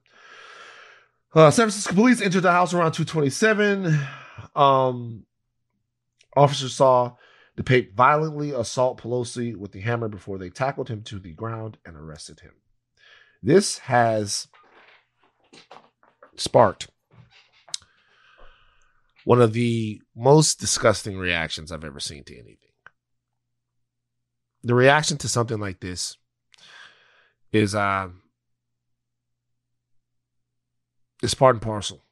[1.34, 3.97] Uh, San Francisco police entered the house around 227.
[4.53, 5.25] Um,
[6.36, 7.15] officers saw
[7.57, 11.95] DePape violently assault Pelosi with the hammer before they tackled him to the ground and
[11.95, 12.51] arrested him.
[13.41, 14.47] This has
[16.36, 16.89] sparked
[19.23, 22.57] one of the most disgusting reactions I've ever seen to anything.
[24.63, 26.17] The reaction to something like this
[27.51, 28.09] is uh
[31.22, 32.03] is part and parcel,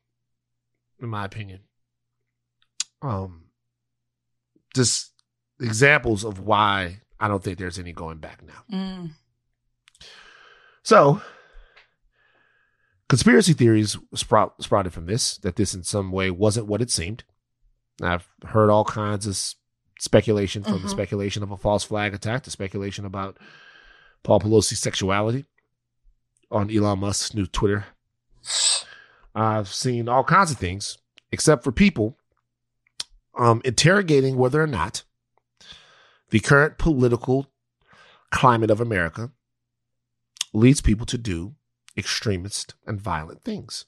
[1.02, 1.62] in my opinion.
[3.02, 3.46] Um
[4.76, 5.12] just
[5.60, 8.64] examples of why I don't think there's any going back now.
[8.72, 9.12] Mm.
[10.84, 11.22] So,
[13.10, 17.24] conspiracy theories sprout, sprouted from this that this in some way wasn't what it seemed.
[18.02, 19.38] I've heard all kinds of
[20.00, 20.92] speculation from the Mhm.
[20.92, 23.38] speculation of a false flag attack to speculation about
[24.24, 25.46] Paul Pelosi's sexuality
[26.50, 27.86] on Elon Musk's new Twitter.
[29.36, 30.98] I've seen all kinds of things,
[31.32, 32.18] except for people
[33.38, 35.04] um, interrogating whether or not
[36.30, 37.48] the current political
[38.32, 39.32] climate of America
[40.54, 41.56] leads people to do
[41.98, 43.86] extremist and violent things.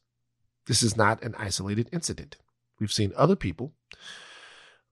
[0.68, 2.38] This is not an isolated incident.
[2.80, 3.74] We've seen other people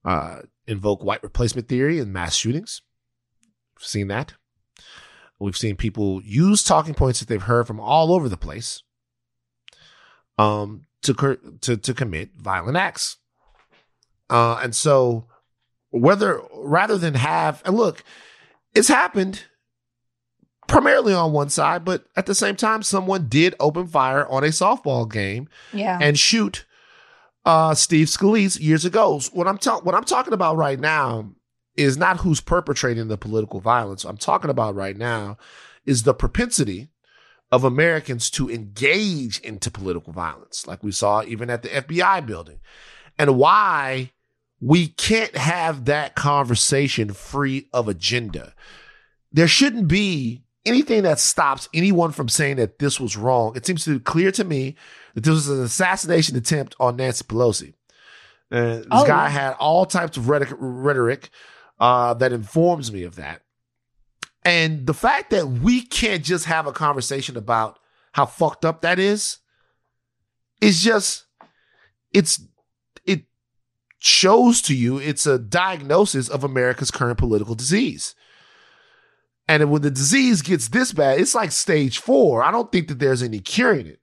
[0.05, 2.81] uh, invoke white replacement theory in mass shootings.
[3.77, 4.33] We've seen that.
[5.39, 8.83] We've seen people use talking points that they've heard from all over the place
[10.39, 13.17] um, to, cur- to to commit violent acts.
[14.29, 15.25] Uh, and so,
[15.91, 18.03] whether rather than have and look,
[18.75, 19.43] it's happened
[20.67, 24.47] primarily on one side, but at the same time, someone did open fire on a
[24.47, 25.97] softball game Yeah.
[25.99, 26.65] and shoot
[27.45, 29.19] uh, Steve Scalise years ago.
[29.33, 31.31] What I'm ta- what I'm talking about right now
[31.75, 34.03] is not who's perpetrating the political violence.
[34.03, 35.37] I'm talking about right now
[35.85, 36.89] is the propensity
[37.51, 42.59] of Americans to engage into political violence, like we saw even at the FBI building,
[43.17, 44.11] and why
[44.61, 48.53] we can't have that conversation free of agenda.
[49.31, 53.55] There shouldn't be anything that stops anyone from saying that this was wrong.
[53.55, 54.75] It seems to be clear to me
[55.15, 57.73] that this was an assassination attempt on Nancy Pelosi.
[58.51, 61.29] Uh, this Oh, guy had all types of rhetoric, rhetoric
[61.79, 63.41] uh, that informs me of that.
[64.43, 67.79] And the fact that we can't just have a conversation about
[68.13, 69.37] how fucked up that is,
[70.61, 71.25] is just,
[72.13, 72.41] it's,
[73.05, 73.23] it
[73.99, 78.15] shows to you it's a diagnosis of America's current political disease.
[79.47, 82.43] And when the disease gets this bad, it's like stage four.
[82.43, 83.99] I don't think that there's any curing it.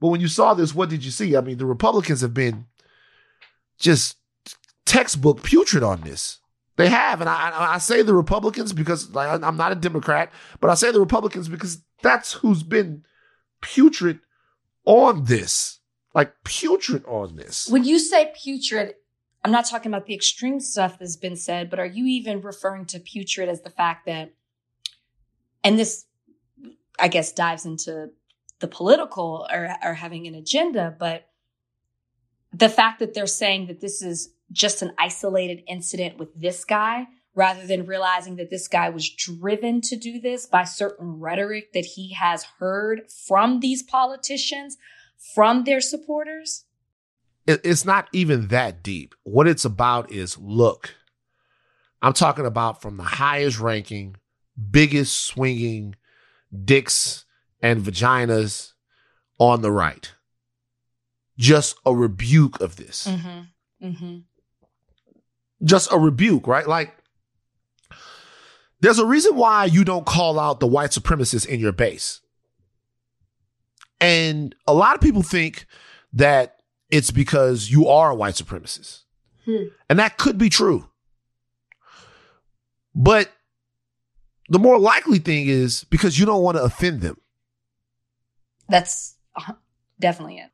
[0.00, 1.36] But when you saw this, what did you see?
[1.36, 2.66] I mean, the Republicans have been
[3.78, 4.16] just
[4.86, 6.38] textbook putrid on this.
[6.78, 10.70] They have, and I, I say the Republicans because like, I'm not a Democrat, but
[10.70, 13.04] I say the Republicans because that's who's been
[13.60, 14.20] putrid
[14.84, 15.80] on this,
[16.14, 17.68] like putrid on this.
[17.68, 18.94] When you say putrid,
[19.44, 22.86] I'm not talking about the extreme stuff that's been said, but are you even referring
[22.86, 24.32] to putrid as the fact that,
[25.64, 26.04] and this,
[26.96, 28.10] I guess, dives into
[28.60, 31.28] the political or, or having an agenda, but
[32.52, 37.06] the fact that they're saying that this is just an isolated incident with this guy
[37.34, 41.84] rather than realizing that this guy was driven to do this by certain rhetoric that
[41.84, 44.76] he has heard from these politicians,
[45.34, 46.64] from their supporters.
[47.46, 49.14] it's not even that deep.
[49.22, 50.96] What it's about is look,
[52.02, 54.16] I'm talking about from the highest ranking,
[54.70, 55.94] biggest swinging
[56.64, 57.24] dicks
[57.62, 58.72] and vaginas
[59.38, 60.12] on the right.
[61.38, 63.06] Just a rebuke of this.
[63.06, 63.86] Mm-hmm.
[63.86, 64.16] Mm-hmm.
[65.62, 66.66] Just a rebuke, right?
[66.66, 66.94] Like,
[68.80, 72.20] there's a reason why you don't call out the white supremacists in your base.
[74.00, 75.66] And a lot of people think
[76.12, 79.02] that it's because you are a white supremacist.
[79.44, 79.64] Hmm.
[79.90, 80.88] And that could be true.
[82.94, 83.30] But
[84.48, 87.18] the more likely thing is because you don't want to offend them.
[88.68, 89.16] That's
[90.00, 90.50] definitely it.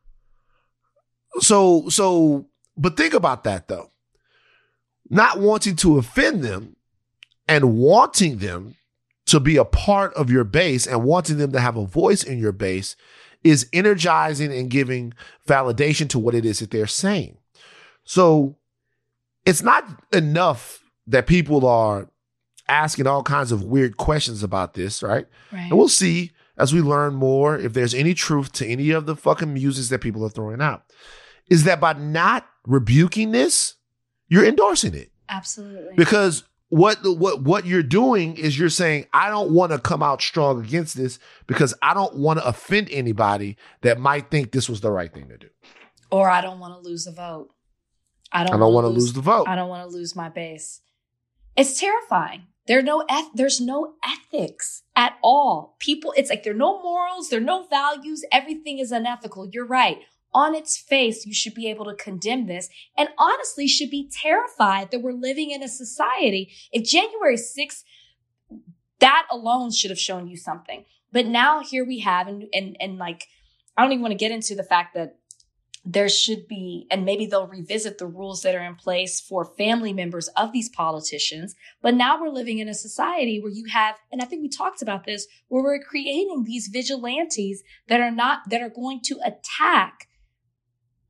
[1.40, 2.46] So, so,
[2.76, 3.90] but think about that though.
[5.14, 6.76] Not wanting to offend them
[7.46, 8.74] and wanting them
[9.26, 12.38] to be a part of your base and wanting them to have a voice in
[12.38, 12.96] your base
[13.44, 15.14] is energizing and giving
[15.46, 17.36] validation to what it is that they're saying.
[18.04, 18.56] So
[19.46, 22.08] it's not enough that people are
[22.68, 25.26] asking all kinds of weird questions about this, right?
[25.52, 25.60] Right.
[25.68, 29.16] And we'll see as we learn more if there's any truth to any of the
[29.16, 30.84] fucking muses that people are throwing out.
[31.50, 33.73] Is that by not rebuking this,
[34.28, 35.10] you're endorsing it.
[35.28, 35.94] Absolutely.
[35.96, 40.20] Because what what what you're doing is you're saying I don't want to come out
[40.22, 44.80] strong against this because I don't want to offend anybody that might think this was
[44.80, 45.48] the right thing to do.
[46.10, 47.50] or I don't want to lose a vote.
[48.32, 49.46] I don't, I don't want to lose the vote.
[49.46, 50.80] I don't want to lose my base.
[51.56, 52.46] It's terrifying.
[52.66, 55.76] There no eth- there's no ethics at all.
[55.78, 58.24] People, it's like there are no morals, there are no values.
[58.32, 59.48] Everything is unethical.
[59.52, 59.98] You're right.
[60.34, 62.68] On its face, you should be able to condemn this
[62.98, 66.52] and honestly should be terrified that we're living in a society.
[66.72, 67.84] If January 6th,
[68.98, 70.84] that alone should have shown you something.
[71.12, 73.28] But now here we have, and, and, and like,
[73.76, 75.18] I don't even want to get into the fact that
[75.84, 79.92] there should be, and maybe they'll revisit the rules that are in place for family
[79.92, 81.54] members of these politicians.
[81.82, 84.80] But now we're living in a society where you have, and I think we talked
[84.80, 90.08] about this, where we're creating these vigilantes that are not, that are going to attack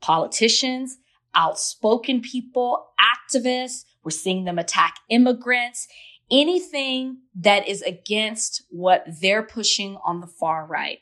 [0.04, 0.98] politicians,
[1.34, 3.84] outspoken people, activists.
[4.02, 5.88] We're seeing them attack immigrants,
[6.30, 10.98] anything that is against what they're pushing on the far right.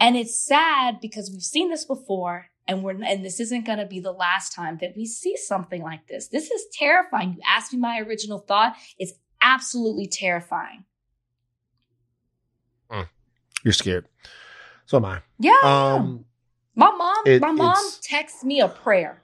[0.00, 3.86] And it's sad because we've seen this before and we're and this isn't going to
[3.86, 6.26] be the last time that we see something like this.
[6.26, 7.34] This is terrifying.
[7.34, 8.74] You asked me my original thought.
[8.98, 10.84] It's absolutely terrifying.
[13.62, 14.08] You're scared.
[14.86, 15.20] So am I.
[15.38, 15.58] Yeah.
[15.62, 16.24] Um
[16.80, 19.22] my mom, it- my mom texted me a prayer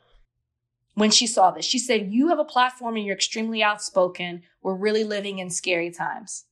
[0.95, 1.65] when she saw this.
[1.65, 4.43] She said, "You have a platform and you're extremely outspoken.
[4.63, 6.45] We're really living in scary times."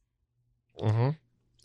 [0.80, 1.16] mhm.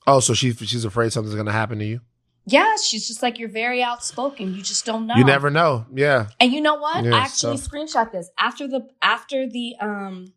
[0.06, 2.02] Oh, so she she's afraid something's gonna happen to you?
[2.46, 4.56] Yeah, she's just like you're very outspoken.
[4.56, 5.16] You just don't know.
[5.16, 5.86] You never know.
[5.94, 6.28] Yeah.
[6.40, 7.04] And you know what?
[7.06, 10.34] Yeah, I actually so- screenshot this after the after the um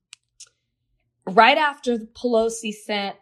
[1.26, 3.16] right after Pelosi sent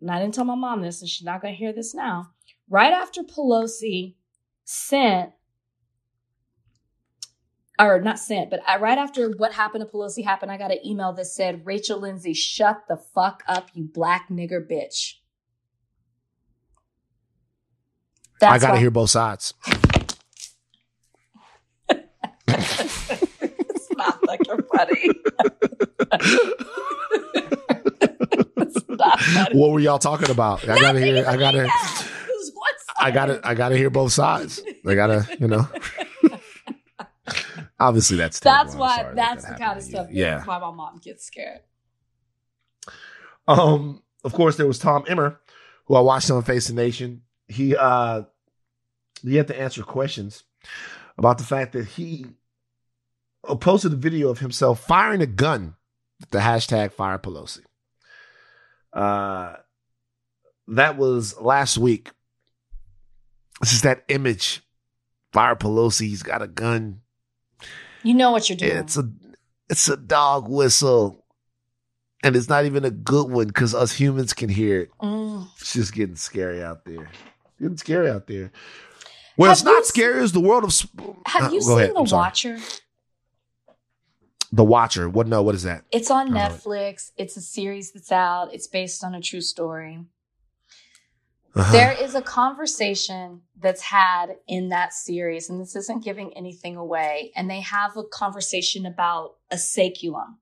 [0.00, 2.30] and I didn't tell my mom this, and she's not gonna hear this now.
[2.68, 4.14] Right after Pelosi
[4.64, 5.30] sent
[7.78, 10.78] or not sent, but I, right after what happened to Pelosi happened, I got an
[10.84, 15.14] email that said, Rachel Lindsay, shut the fuck up, you black nigger bitch.
[18.42, 19.54] I gotta why- hear both sides.
[22.48, 25.00] it's not fucking funny.
[28.56, 29.58] it's not funny.
[29.58, 30.68] what were y'all talking about?
[30.68, 32.01] I gotta hear I gotta What's
[33.02, 34.62] I gotta I gotta hear both sides.
[34.86, 35.68] I gotta, you know.
[37.80, 38.38] Obviously that's.
[38.38, 39.10] That's why.
[39.14, 40.06] That's that the kind of stuff.
[40.10, 40.44] Yeah.
[40.44, 41.60] Why my mom gets scared.
[43.48, 45.40] Um, of course, there was Tom Emmer,
[45.86, 47.22] who I watched on Face the Nation.
[47.48, 48.22] He uh
[49.22, 50.44] he had to answer questions
[51.18, 52.26] about the fact that he
[53.60, 55.74] posted a video of himself firing a gun
[56.20, 57.62] with the hashtag fire Pelosi.
[58.92, 59.56] Uh
[60.68, 62.12] that was last week.
[63.62, 64.62] This is that image.
[65.32, 67.00] Fire Pelosi, he's got a gun.
[68.02, 68.76] You know what you're doing.
[68.76, 69.08] It's a
[69.70, 71.24] it's a dog whistle.
[72.24, 74.90] And it's not even a good one because us humans can hear it.
[75.00, 75.48] Mm.
[75.60, 77.08] It's just getting scary out there.
[77.60, 78.52] Getting scary out there.
[79.36, 80.72] Well, Have it's not scary as the world of.
[80.74, 81.94] sp- Have Uh, you seen ahead.
[81.96, 82.58] The Watcher?
[84.52, 85.08] The Watcher.
[85.08, 85.26] What?
[85.26, 85.42] No.
[85.42, 85.84] What is that?
[85.90, 86.52] It's on I it.
[86.52, 87.10] Netflix.
[87.16, 88.52] It's a series that's out.
[88.52, 90.04] It's based on a true story.
[91.54, 91.70] Uh-huh.
[91.70, 97.30] There is a conversation that's had in that series, and this isn't giving anything away.
[97.36, 100.36] And they have a conversation about a saculum.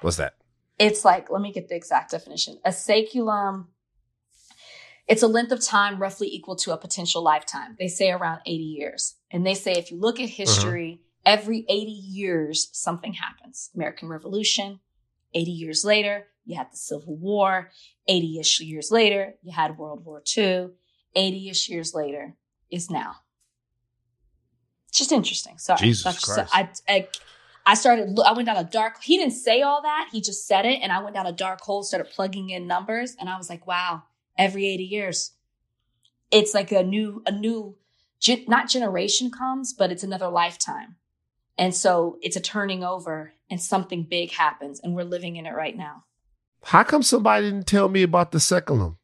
[0.00, 0.34] What's that?
[0.78, 2.58] It's like, let me get the exact definition.
[2.64, 3.66] A saculum,
[5.06, 7.76] it's a length of time roughly equal to a potential lifetime.
[7.78, 9.16] They say around 80 years.
[9.30, 13.68] And they say if you look at history, every 80 years, something happens.
[13.74, 14.80] American Revolution,
[15.34, 17.70] 80 years later, you had the Civil War.
[18.08, 20.70] 80 ish years later, you had World War II.
[21.14, 22.34] 80 ish years later
[22.70, 23.16] is now.
[24.88, 25.58] It's just interesting.
[25.58, 25.78] Sorry.
[25.78, 26.82] Jesus That's just- Christ.
[26.88, 27.08] I, I,
[27.66, 30.08] I started, I went down a dark, he didn't say all that.
[30.10, 30.80] He just said it.
[30.82, 33.16] And I went down a dark hole, started plugging in numbers.
[33.20, 34.02] And I was like, wow,
[34.36, 35.32] every 80 years,
[36.30, 37.76] it's like a new, a new,
[38.48, 40.96] not generation comes, but it's another lifetime.
[41.58, 45.54] And so it's a turning over and something big happens and we're living in it
[45.54, 46.04] right now.
[46.64, 48.98] How come somebody didn't tell me about the seculum?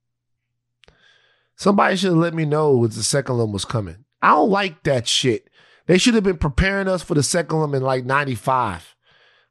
[1.56, 4.04] Somebody should have let me know when the seculum was coming.
[4.20, 5.48] I don't like that shit.
[5.86, 8.94] They should have been preparing us for the seculum in like 95.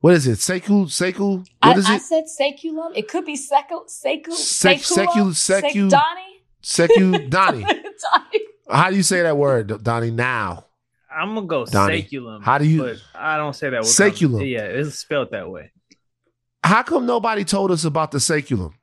[0.01, 0.37] What is it?
[0.37, 1.39] Secu, secu?
[1.39, 2.91] What I, is I said seculum.
[2.95, 6.43] It could be secu, secu, Sec- seculum, secu- secu- Donnie.
[6.61, 7.63] Secu, Donnie.
[7.63, 8.45] Donnie.
[8.69, 10.65] How do you say that word, Donnie, now?
[11.09, 12.43] I'm gonna go Donnie, saculum.
[12.43, 13.79] how do you- But I don't say that.
[13.81, 14.39] with Saculum.
[14.39, 15.71] com- Yeah, it's spelled that way.
[16.65, 18.73] How come nobody told us about the seculum?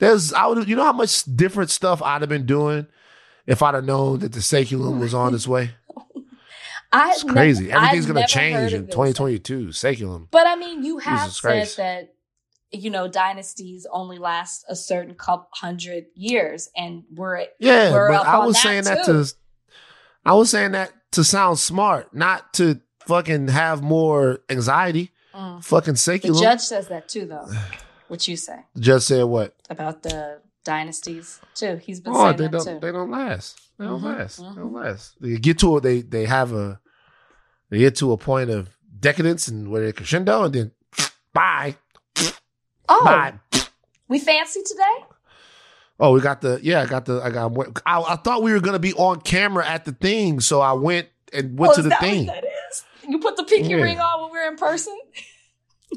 [0.00, 2.86] There's, I would, you know how much different stuff I'd have been doing
[3.46, 5.72] if I'd have known that the seculum was on its way.
[6.92, 7.70] I It's crazy.
[7.70, 9.72] Everything's I've gonna change in 2022.
[9.72, 10.28] Seculum.
[10.30, 11.76] But I mean, you have Jesus said Christ.
[11.76, 12.14] that
[12.70, 18.26] you know dynasties only last a certain couple hundred years, and we're Yeah, We're but
[18.26, 19.24] I was that saying that too.
[19.24, 19.34] to,
[20.24, 25.10] I was saying that to sound smart, not to fucking have more anxiety.
[25.38, 25.64] Mm.
[25.64, 26.42] Fucking the seculum.
[26.42, 27.46] judge says that too, though.
[28.08, 29.54] What you say The judge said what?
[29.68, 31.76] about the dynasties too?
[31.76, 32.64] He's been Oh, saying they that don't.
[32.64, 32.78] too.
[32.80, 33.60] They don't last.
[33.78, 34.36] They don't Mhm, last.
[34.38, 34.82] They don't mhm.
[34.84, 35.14] last.
[35.20, 35.82] They get to it.
[35.82, 36.80] They they have a.
[37.70, 40.70] They get to a point of decadence and where they crescendo, and then
[41.34, 41.76] bye,
[42.88, 43.34] oh, bye.
[44.08, 45.04] we fancy today.
[46.00, 46.80] Oh, we got the yeah.
[46.80, 47.20] I got the.
[47.22, 47.52] I got.
[47.84, 51.08] I, I thought we were gonna be on camera at the thing, so I went
[51.32, 52.30] and went Oh, to is the that thing.
[53.08, 53.14] What that is?
[53.14, 53.82] You put the pinky Yeah.
[53.82, 54.98] ring on when we're in person.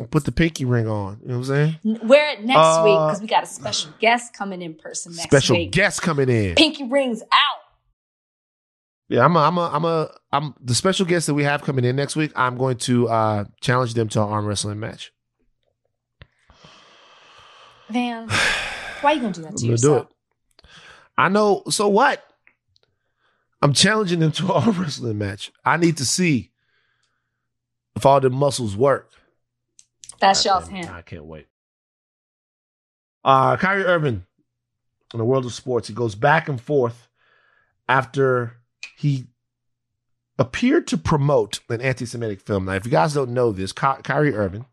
[0.10, 1.20] Put the pinky ring on.
[1.22, 2.00] You know what I'm saying?
[2.04, 5.24] Wear it next Uh, week because we got a special guest coming in person next
[5.28, 5.72] Special week.
[5.72, 6.56] guest coming in.
[6.56, 7.58] Pinky rings out.
[9.10, 11.84] Yeah, I'm a, I'm a, I'm a, I'm the special guest that we have coming
[11.84, 12.32] in next week.
[12.38, 15.12] I'm going to uh challenge them to an arm wrestling match.
[17.90, 18.30] Van,
[19.02, 20.08] why are you gonna do that I'm to do yourself?
[20.64, 20.66] it.
[21.18, 21.64] I know.
[21.70, 22.24] So what?
[23.62, 25.52] I'm challenging them to an arm wrestling match.
[25.66, 26.51] I need to see
[28.02, 29.12] if all the muscles work.
[30.20, 31.46] That's I y'all's can't- I can't wait.
[33.24, 34.26] Uh, Kyrie Irving,
[35.14, 37.08] in the world of sports, he goes back and forth
[37.88, 38.58] after
[38.98, 39.26] he
[40.40, 42.66] appeared to promote an anti-Semitic film.
[42.66, 44.66] Now, if you guys don't know this, Ky- Kyrie Irving,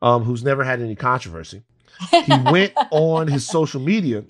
[0.00, 1.64] um, who's never had any controversy,
[2.10, 4.24] he went on his social media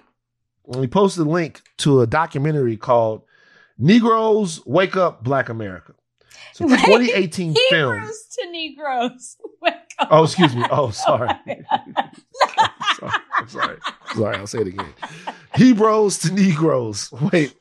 [0.66, 3.22] and he posted a link to a documentary called
[3.78, 5.94] "Negroes Wake Up, Black America."
[6.50, 7.94] It's a Wait, 2018 film.
[7.94, 9.36] Hebrews to Negroes.
[10.10, 10.64] Oh, excuse me.
[10.70, 11.28] Oh, sorry.
[12.92, 13.12] sorry.
[13.40, 13.78] I'm sorry.
[14.14, 14.94] Sorry, I'll say it again.
[15.54, 17.10] Hebrews to Negroes.
[17.32, 17.54] Wait,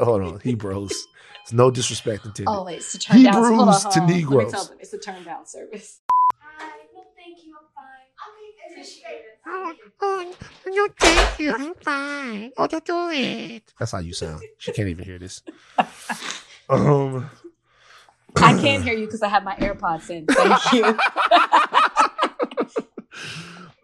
[0.00, 0.40] hold on.
[0.40, 1.06] Hebrews.
[1.42, 2.52] It's no disrespect intended.
[2.52, 3.34] Oh wait, it's a turn down.
[3.34, 4.36] Hold on, Hebrews hold to Negroes.
[4.38, 6.00] Let me tell them it's a turn down service.
[7.16, 7.54] thank you.
[7.58, 8.72] I'm fine.
[8.72, 9.38] Appreciate it.
[10.00, 10.34] Oh,
[10.66, 11.52] no, thank you.
[11.52, 12.52] I'm fine.
[12.56, 13.72] Oh, don't do it.
[13.78, 14.42] That's how you sound.
[14.58, 15.42] She can't even hear this.
[16.68, 17.30] Um,
[18.42, 20.26] I can't hear you because I have my AirPods in.
[20.26, 20.98] Thank you.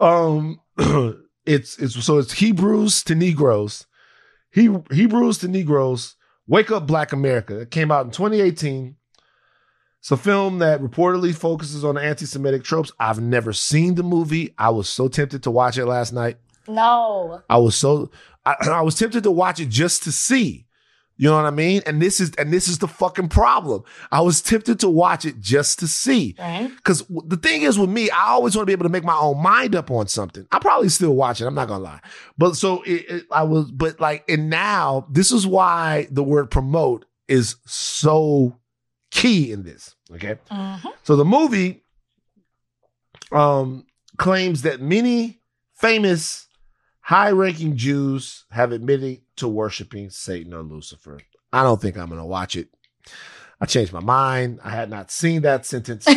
[0.07, 0.61] um,
[1.47, 3.87] it's it's so it's Hebrews to Negroes.
[4.51, 6.17] He Hebrews to Negroes.
[6.47, 7.61] Wake Up Black America.
[7.61, 8.97] It came out in 2018.
[10.01, 12.93] It's a film that reportedly focuses on anti-Semitic tropes.
[13.01, 14.55] I've never seen the movie.
[14.59, 16.37] I was so tempted to watch it last night.
[16.69, 17.41] no.
[17.49, 18.11] I was so
[18.45, 20.67] I, I was tempted to watch it just to see.
[21.17, 21.81] You know what I mean?
[21.87, 23.85] And this is and this is the fucking problem.
[24.11, 26.35] I was tempted to watch it just to see.
[26.39, 26.69] Right?
[26.77, 29.17] Because the thing is with me, I always want to be able to make my
[29.17, 30.47] own mind up on something.
[30.51, 31.47] I probably still watch it.
[31.47, 32.01] I'm not gonna lie,
[32.37, 36.51] but so it, it, I was, but like, and now this is why the word
[36.51, 38.59] promote is so
[39.13, 39.95] key in this.
[40.13, 40.81] Okay, Mhm.
[41.05, 41.83] so the movie
[43.33, 43.87] um
[44.19, 45.41] claims that many
[45.77, 46.47] famous
[47.05, 51.21] high-ranking Jews have admitted to worshiping Satan or Lucifer.
[51.53, 52.69] I don't think I'm gonna watch it.
[53.61, 54.61] I changed my mind.
[54.65, 56.07] I had not seen that sentence.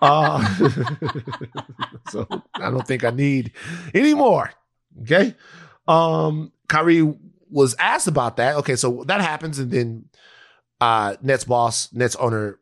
[0.00, 0.38] Uh,
[2.10, 3.50] so I don't think I need
[3.92, 4.52] any more.
[5.02, 5.34] Okay.
[5.88, 7.16] Um, Kyrie
[7.50, 8.54] was asked about that.
[8.58, 10.04] Okay, so that happens, and then
[10.80, 12.60] uh Nets boss, Nets owner,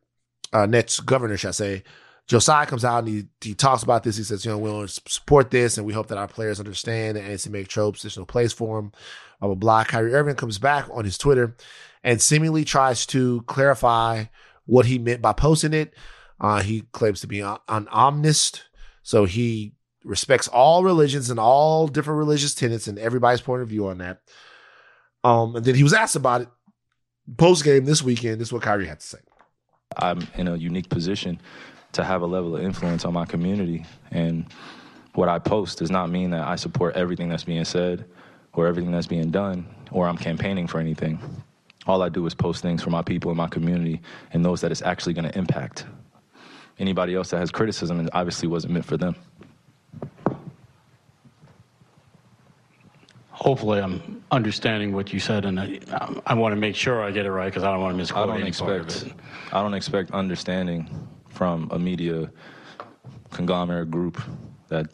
[0.55, 1.83] uh Nets governor, should I say,
[2.27, 4.17] Joe Tsai comes out and he he talks about this.
[4.17, 6.59] He says, you know, we want to support this, and we hope that our players
[6.59, 8.03] understand that anti-Semitic tropes.
[8.03, 8.93] There's no place for them.
[9.41, 9.85] Blah blah blah.
[9.85, 11.57] Kyrie Irving comes back on his Twitter
[12.03, 14.25] and seemingly tries to clarify
[14.65, 15.95] what he meant by posting it.
[16.41, 18.63] Uh, he claims to be an, an omnist,
[19.03, 19.73] so he
[20.05, 24.21] respects all religions and all different religious tenets and everybody's point of view on that.
[25.25, 26.49] Um, and then he was asked about it
[27.37, 28.41] post game this weekend.
[28.41, 29.19] This is what Kyrie had to say.
[29.97, 31.41] I'm in a unique position
[31.97, 33.85] to have a level of influence on my community.
[34.11, 34.47] And
[35.15, 38.05] what I post does not mean that I support everything that's being said
[38.53, 41.19] or everything that's being done or I'm campaigning for anything.
[41.87, 44.01] All I do is post things for my people in my community
[44.33, 45.87] and those that it's actually going to impact.
[46.79, 49.17] Anybody else that has criticism, it obviously wasn't meant for them.
[53.31, 55.79] Hopefully, I'm understanding what you said, and I,
[56.27, 58.27] I want to make sure I get it right because I don't want to I
[58.27, 59.15] don't any part of expect.
[59.53, 60.89] I don't expect understanding
[61.37, 62.31] from a media
[63.31, 64.21] conglomerate group
[64.69, 64.87] that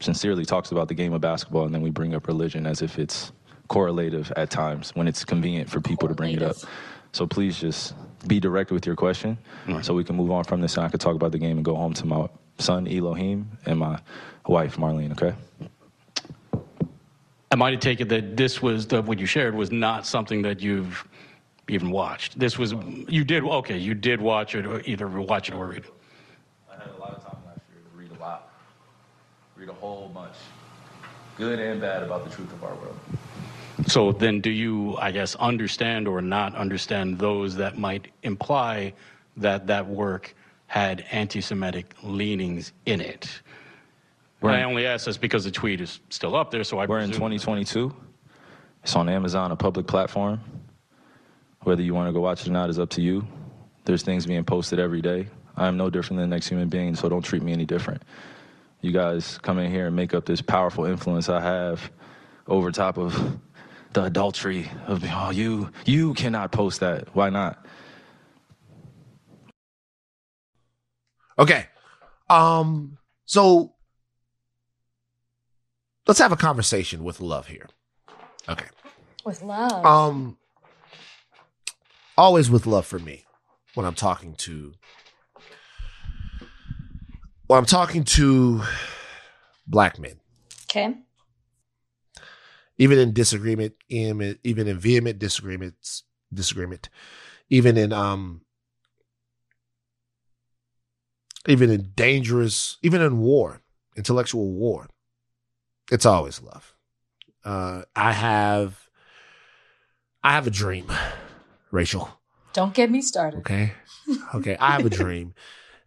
[0.00, 2.98] sincerely talks about the game of basketball and then we bring up religion as if
[2.98, 3.32] it's
[3.66, 6.56] correlative at times when it's convenient for people to bring it up.
[7.12, 7.94] So please just
[8.26, 9.36] be direct with your question
[9.82, 11.64] so we can move on from this and I can talk about the game and
[11.64, 13.98] go home to my son Elohim and my
[14.46, 15.34] wife Marlene, okay?
[17.50, 20.42] Am I to take it that this was the, what you shared was not something
[20.42, 21.06] that you've
[21.68, 22.38] even watched?
[22.38, 22.74] This was
[23.08, 23.78] you did okay.
[23.78, 25.92] You did watch it, or either watch it or read it.
[26.70, 28.50] I had a lot of time last year to read a lot.
[29.56, 30.34] Read a whole bunch.
[31.36, 32.98] Good and bad about the truth of our world.
[33.86, 38.92] So then, do you, I guess, understand or not understand those that might imply
[39.36, 40.34] that that work
[40.66, 43.40] had anti-Semitic leanings in it?
[44.40, 47.00] We're I only ask this because the tweet is still up there, so I We're
[47.00, 47.94] in 2022.
[48.82, 50.40] It's on Amazon, a public platform.
[51.68, 53.28] Whether you want to go watch it or not is up to you.
[53.84, 55.28] There's things being posted every day.
[55.54, 58.04] I'm no different than the next human being, so don't treat me any different.
[58.80, 61.92] You guys come in here and make up this powerful influence I have
[62.46, 63.38] over top of
[63.92, 67.14] the adultery of oh you you cannot post that.
[67.14, 67.62] Why not?
[71.38, 71.66] Okay.
[72.30, 72.96] Um,
[73.26, 73.74] so
[76.06, 77.66] let's have a conversation with love here.
[78.48, 78.68] Okay.
[79.26, 79.84] With love.
[79.84, 80.37] Um
[82.18, 83.24] always with love for me
[83.74, 84.74] when I'm talking to
[87.46, 88.62] when I'm talking to
[89.66, 90.20] black men.
[90.64, 90.94] okay.
[92.76, 96.02] Even in disagreement, even in vehement disagreements,
[96.32, 96.88] disagreement,
[97.48, 98.42] even in um
[101.46, 103.62] even in dangerous, even in war,
[103.96, 104.88] intellectual war,
[105.90, 106.74] it's always love.
[107.44, 108.90] Uh, I have,
[110.22, 110.86] I have a dream,
[111.70, 112.08] Rachel.
[112.52, 113.38] Don't get me started.
[113.38, 113.72] Okay,
[114.34, 115.34] okay, I have a dream,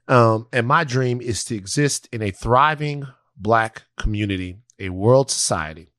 [0.07, 5.89] um, and my dream is to exist in a thriving Black community, a world society,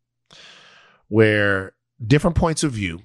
[1.09, 1.75] where
[2.05, 3.03] different points of view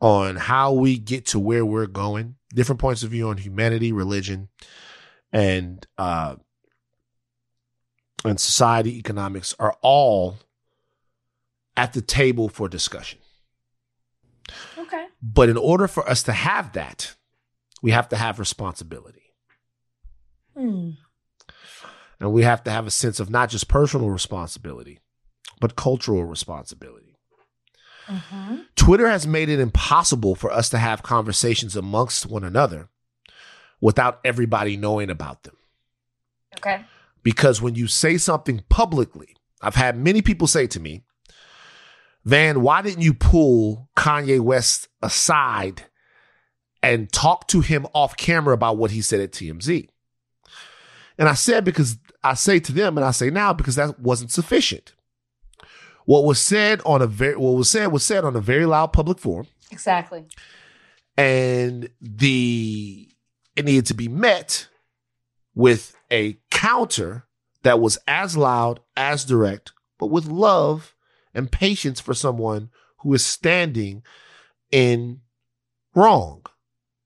[0.00, 4.48] on how we get to where we're going, different points of view on humanity, religion,
[5.32, 6.36] and uh,
[8.24, 10.38] and society, economics are all
[11.76, 13.19] at the table for discussion.
[14.92, 15.06] Okay.
[15.22, 17.14] But in order for us to have that,
[17.82, 19.22] we have to have responsibility.
[20.56, 20.90] Hmm.
[22.18, 25.00] And we have to have a sense of not just personal responsibility,
[25.60, 27.16] but cultural responsibility.
[28.06, 28.56] Mm-hmm.
[28.74, 32.88] Twitter has made it impossible for us to have conversations amongst one another
[33.80, 35.56] without everybody knowing about them.
[36.58, 36.84] Okay.
[37.22, 41.04] Because when you say something publicly, I've had many people say to me,
[42.24, 45.86] Van, why didn't you pull Kanye West aside
[46.82, 49.88] and talk to him off camera about what he said at TMZ?
[51.18, 54.30] And I said, because I say to them and I say now because that wasn't
[54.30, 54.94] sufficient.
[56.04, 58.92] What was said on a very what was said was said on a very loud
[58.92, 60.24] public forum Exactly.
[61.16, 63.08] and the
[63.54, 64.66] it needed to be met
[65.54, 67.26] with a counter
[67.62, 70.94] that was as loud as direct but with love
[71.34, 74.02] and patience for someone who is standing
[74.70, 75.20] in
[75.94, 76.44] wrong.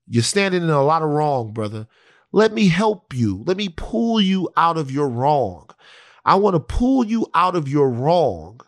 [0.07, 1.87] You're standing in a lot of wrong brother.
[2.33, 3.43] Let me help you.
[3.47, 5.71] Let me pull you out of your wrong.
[6.25, 8.61] I want to pull you out of your wrong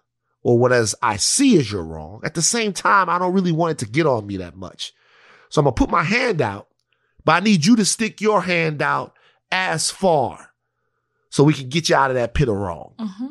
[0.42, 2.20] or what as i see as your wrong.
[2.22, 4.92] At the same time i don't really want it to get on me that much.
[5.48, 6.68] So I'm gonna put my hand out,
[7.24, 9.14] but I need you to stick your hand out
[9.50, 10.52] as far
[11.30, 12.94] so we can get you out of that pit of wrong.
[12.98, 13.26] Mm-hmm.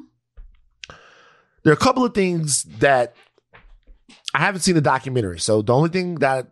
[1.65, 3.15] There are a couple of things that
[4.35, 5.39] I haven't seen the documentary.
[5.39, 6.47] So the only thing that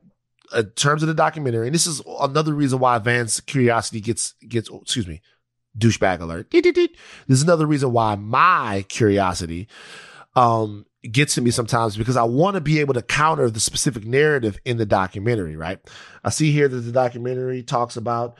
[0.55, 4.72] in terms of the documentary, and this is another reason why Van's curiosity gets gets
[4.72, 5.22] excuse me,
[5.78, 6.49] douchebag alert.
[6.49, 6.97] This
[7.28, 9.68] is another reason why my curiosity
[10.36, 14.05] um gets to me sometimes because I want to be able to counter the specific
[14.05, 15.80] narrative in the documentary, right?
[16.24, 18.36] I see here that the documentary talks about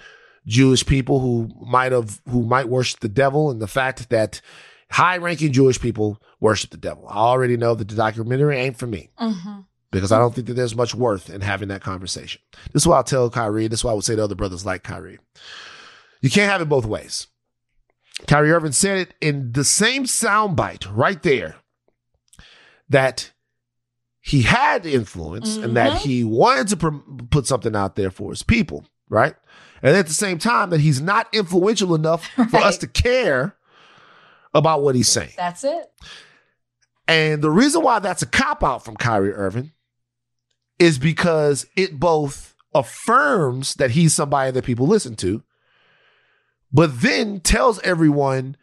[0.48, 4.42] Jewish people who might have who might worship the devil and the fact that
[4.94, 7.06] high ranking Jewish people worship the devil.
[7.10, 9.62] I already know that the documentary ain't for me Mm-hmm.
[9.92, 12.42] because I don't think that there's much worth in having that conversation.
[12.72, 13.68] This is why I'll tell Kyrie.
[13.68, 15.20] This is why I would say to other brothers like Kyrie.
[16.22, 17.28] You can't have it both ways.
[18.28, 21.56] Kyrie Irving said it in the same soundbite right there
[22.90, 23.32] that
[24.22, 26.06] he had influence and that Mhm.
[26.06, 29.36] he wanted to pr- put something out there for his people, right?
[29.82, 33.56] And at the same time, that he's not influential enough for us to care
[34.54, 35.32] about what he's saying.
[35.38, 35.92] That's it.
[37.08, 39.72] And the reason why that's a cop out from Kyrie Irving
[40.80, 45.44] is because it both affirms that he's somebody that people listen to,
[46.72, 48.56] but then tells everyone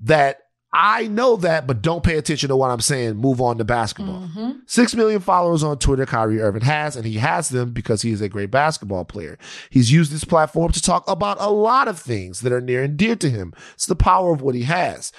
[0.00, 0.43] that
[0.76, 3.14] I know that, but don't pay attention to what I'm saying.
[3.14, 4.22] Move on to basketball.
[4.22, 4.58] Mm-hmm.
[4.66, 8.20] Six million followers on Twitter, Kyrie Irving has, and he has them because he is
[8.20, 9.38] a great basketball player.
[9.70, 12.96] He's used this platform to talk about a lot of things that are near and
[12.96, 13.54] dear to him.
[13.74, 15.12] It's the power of what he has.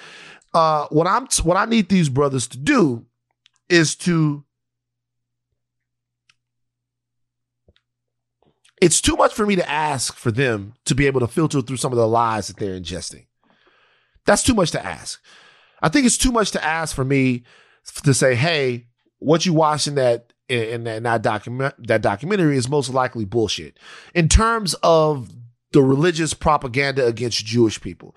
[0.52, 3.06] Uh, what I'm, what I need these brothers to do
[3.70, 4.44] is to.
[8.82, 11.78] It's too much for me to ask for them to be able to filter through
[11.78, 13.24] some of the lies that they're ingesting.
[14.26, 15.18] That's too much to ask.
[15.82, 17.44] I think it's too much to ask for me
[18.02, 18.86] to say, "Hey,
[19.18, 23.78] what you watching that in, that, that document that documentary is most likely bullshit."
[24.14, 25.30] In terms of
[25.72, 28.16] the religious propaganda against Jewish people,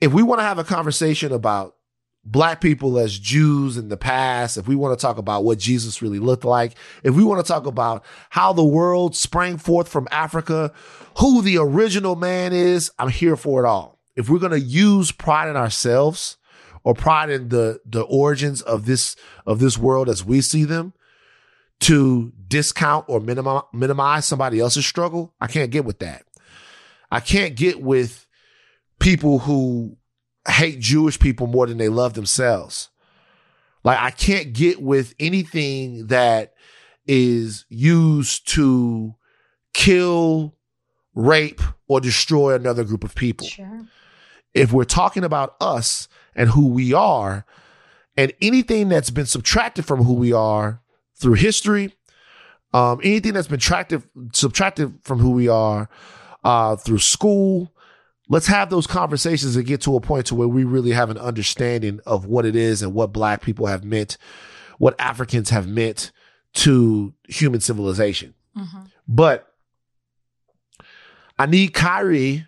[0.00, 1.76] if we want to have a conversation about
[2.24, 6.02] black people as Jews in the past, if we want to talk about what Jesus
[6.02, 10.08] really looked like, if we want to talk about how the world sprang forth from
[10.10, 10.72] Africa,
[11.18, 13.98] who the original man is, I'm here for it all.
[14.14, 16.36] If we're going to use pride in ourselves
[16.84, 19.16] or pride in the the origins of this
[19.46, 20.92] of this world as we see them
[21.80, 26.24] to discount or minimize, minimize somebody else's struggle, I can't get with that.
[27.10, 28.26] I can't get with
[29.00, 29.96] people who
[30.46, 32.88] hate Jewish people more than they love themselves.
[33.82, 36.54] Like I can't get with anything that
[37.06, 39.14] is used to
[39.74, 40.54] kill,
[41.16, 43.48] rape, or destroy another group of people.
[43.48, 43.86] Sure.
[44.54, 47.44] If we're talking about us and who we are,
[48.16, 50.82] and anything that's been subtracted from who we are
[51.16, 51.94] through history,
[52.74, 55.88] um, anything that's been subtracted, subtracted from who we are
[56.44, 57.72] uh, through school,
[58.28, 61.18] let's have those conversations and get to a point to where we really have an
[61.18, 64.16] understanding of what it is and what black people have meant,
[64.78, 66.12] what Africans have meant
[66.54, 68.34] to human civilization.
[68.56, 68.82] Mm-hmm.
[69.08, 69.48] But
[71.38, 72.46] I need Kyrie,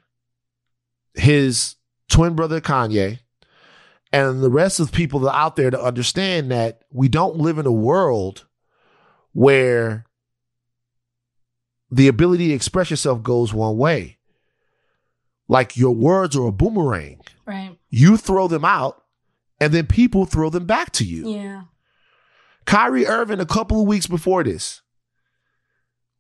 [1.15, 1.77] his
[2.15, 3.19] twin brother Kanye,
[4.12, 7.39] and the rest of the people that are out there to understand that we don't
[7.39, 8.47] live in a world
[9.33, 10.07] where
[11.91, 14.19] the ability to express yourself goes one way.
[15.49, 17.21] Like your words are a boomerang.
[17.47, 17.77] Right.
[17.91, 19.03] You throw them out,
[19.61, 21.29] and then people throw them back to you.
[21.29, 21.62] Yeah.
[22.65, 24.83] Kyrie Irving, a couple of weeks before this,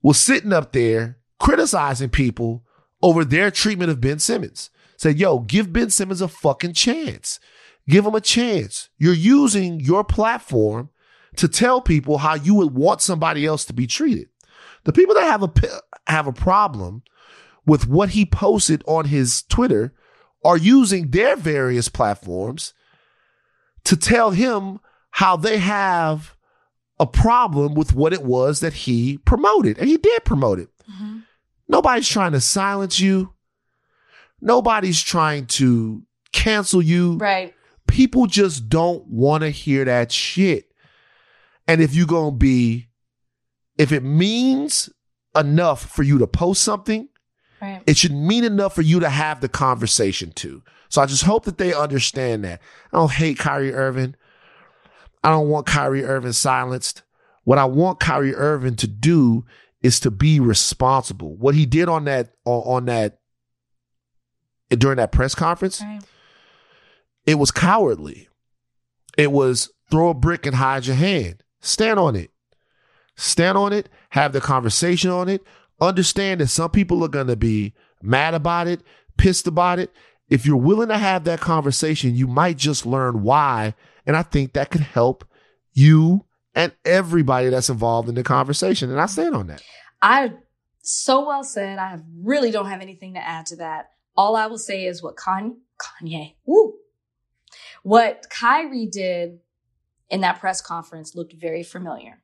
[0.02, 2.64] was sitting up there criticizing people
[3.00, 4.70] over their treatment of Ben Simmons.
[4.96, 7.40] Said, yo, give Ben Simmons a fucking chance.
[7.88, 8.88] Give him a chance.
[8.98, 10.90] You're using your platform
[11.36, 14.28] to tell people how you would want somebody else to be treated.
[14.84, 15.52] The people that have a
[16.06, 17.02] have a problem
[17.66, 19.94] with what he posted on his Twitter
[20.44, 22.74] are using their various platforms
[23.84, 24.78] to tell him
[25.10, 26.36] how they have
[27.00, 29.78] a problem with what it was that he promoted.
[29.78, 30.68] And he did promote it.
[30.90, 31.20] Mm-hmm.
[31.68, 33.33] Nobody's trying to silence you.
[34.40, 37.16] Nobody's trying to cancel you.
[37.16, 37.54] Right.
[37.86, 40.70] People just don't want to hear that shit.
[41.66, 42.88] And if you're going to be,
[43.78, 44.90] if it means
[45.34, 47.08] enough for you to post something,
[47.62, 47.82] Right.
[47.86, 50.62] it should mean enough for you to have the conversation too.
[50.90, 52.60] So I just hope that they understand that.
[52.92, 54.14] I don't hate Kyrie Irving.
[55.22, 57.02] I don't want Kyrie Irving silenced.
[57.44, 59.46] What I want Kyrie Irving to do
[59.82, 61.36] is to be responsible.
[61.36, 63.18] What he did on that on, on that
[64.78, 66.00] during that press conference, Right.
[67.26, 68.28] it was cowardly.
[69.16, 71.42] It was throw a brick and hide your hand.
[71.60, 72.30] Stand on it.
[73.16, 73.88] Stand on it.
[74.10, 75.42] Have the conversation on it.
[75.80, 78.80] Understand that some people are going to be mad about it,
[79.16, 79.92] pissed about it.
[80.28, 83.74] If you're willing to have that conversation, you might just learn why.
[84.06, 85.24] And I think that could help
[85.72, 88.90] you and everybody that's involved in the conversation.
[88.90, 89.62] And I stand on that.
[90.00, 90.32] I
[90.82, 91.78] so well said.
[91.78, 93.90] I really don't have anything to add to that.
[94.16, 96.74] All I will say is what Kanye, Kanye, woo,
[97.82, 99.40] what Kyrie did
[100.08, 102.20] in that press conference looked very familiar.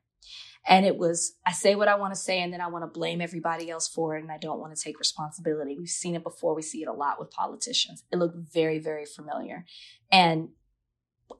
[0.67, 2.87] And it was, I say what I want to say, and then I want to
[2.87, 5.75] blame everybody else for it, and I don't want to take responsibility.
[5.77, 6.53] We've seen it before.
[6.53, 8.03] We see it a lot with politicians.
[8.11, 9.65] It looked very, very familiar.
[10.11, 10.49] And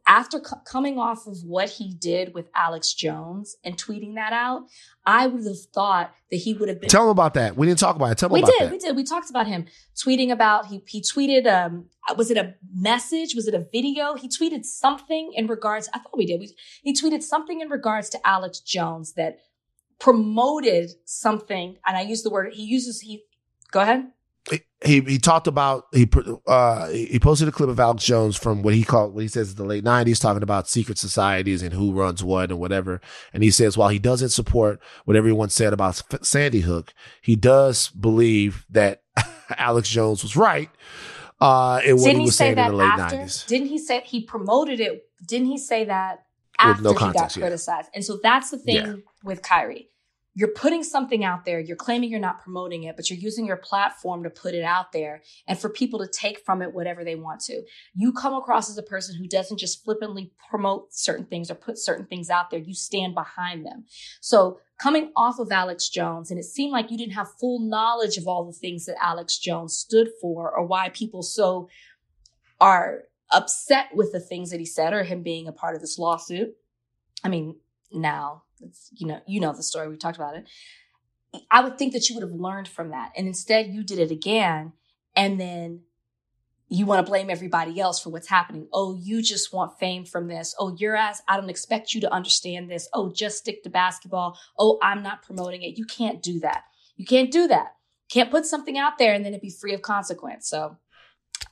[0.05, 4.63] after coming off of what he did with Alex Jones and tweeting that out,
[5.05, 6.89] I would have thought that he would have been.
[6.89, 7.55] Tell him about that.
[7.55, 8.17] We didn't talk about it.
[8.17, 8.71] Tell him we about did, that.
[8.71, 8.95] We did.
[8.95, 9.65] We talked about him
[9.95, 11.47] tweeting about he he tweeted.
[11.47, 11.85] Um,
[12.17, 13.35] was it a message?
[13.35, 14.15] Was it a video?
[14.15, 15.89] He tweeted something in regards.
[15.93, 16.39] I thought we did.
[16.39, 19.39] We, he tweeted something in regards to Alex Jones that
[19.99, 23.01] promoted something, and I use the word he uses.
[23.01, 23.23] He
[23.71, 24.11] go ahead
[24.83, 26.09] he he talked about he
[26.47, 29.51] uh he posted a clip of Alex Jones from what he called what he says
[29.51, 32.99] in the late nineties talking about secret societies and who runs what and whatever.
[33.33, 37.89] And he says while he doesn't support what everyone said about Sandy Hook he does
[37.89, 39.03] believe that
[39.57, 40.69] Alex Jones was right
[41.39, 43.17] uh in what didn't he was say saying that in the late after?
[43.17, 46.23] 90s didn't he say he promoted it didn't he say that
[46.57, 47.89] after no he got criticized?
[47.93, 48.93] And so that's the thing Yeah.
[49.23, 49.89] with Kyrie
[50.33, 53.57] you're putting something out there, you're claiming you're not promoting it, but you're using your
[53.57, 57.15] platform to put it out there and for people to take from it whatever they
[57.15, 57.61] want to.
[57.93, 61.77] You come across as a person who doesn't just flippantly promote certain things or put
[61.77, 63.85] certain things out there, you stand behind them.
[64.21, 68.17] So coming off of Alex Jones, and it seemed like you didn't have full knowledge
[68.17, 71.67] of all the things that Alex Jones stood for or why people so
[72.61, 75.97] are upset with the things that he said or him being a part of this
[75.97, 76.49] lawsuit.
[77.23, 77.57] I mean,
[77.91, 79.87] now it's, you know, you know the story.
[79.87, 80.45] We talked about it.
[81.49, 83.11] I would think that you would have learned from that.
[83.15, 84.73] And instead you did it again.
[85.15, 85.81] And then
[86.69, 88.67] you want to blame everybody else for what's happening.
[88.71, 90.55] Oh, you just want fame from this.
[90.57, 92.87] Oh, your ass, I don't expect you to understand this.
[92.93, 94.37] Oh, just stick to basketball.
[94.57, 95.77] Oh, I'm not promoting it.
[95.77, 96.63] You can't do that.
[96.95, 97.75] You can't do that.
[98.09, 100.47] Can't put something out there and then it be free of consequence.
[100.47, 100.77] So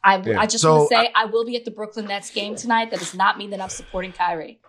[0.04, 0.40] I, Yeah.
[0.40, 2.92] I just So, want to say I will be at the Brooklyn Nets game tonight.
[2.92, 4.62] That does not mean that I'm supporting Kyrie.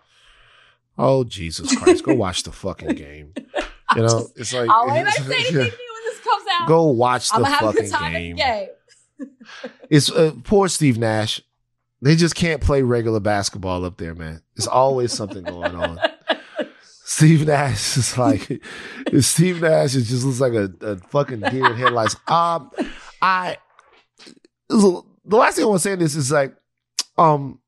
[0.98, 3.32] Oh Jesus Christ go watch the fucking game
[3.96, 5.70] you know it's like I'll wait I say anything new when
[6.04, 6.68] this comes out.
[6.68, 8.68] go watch the I'm gonna have fucking game the game.
[9.90, 11.42] It's uh, poor Steve Nash.
[12.00, 14.40] They just can't play regular basketball up there, man.
[14.56, 16.00] There's always something going on.
[17.04, 18.62] Steve Nash is like,
[19.18, 22.16] Steve Nash is just looks like a, a fucking deer in headlights.
[22.28, 22.70] Um,
[23.20, 23.58] I
[24.68, 26.54] the last thing I want to say in this is like,
[27.18, 27.59] um,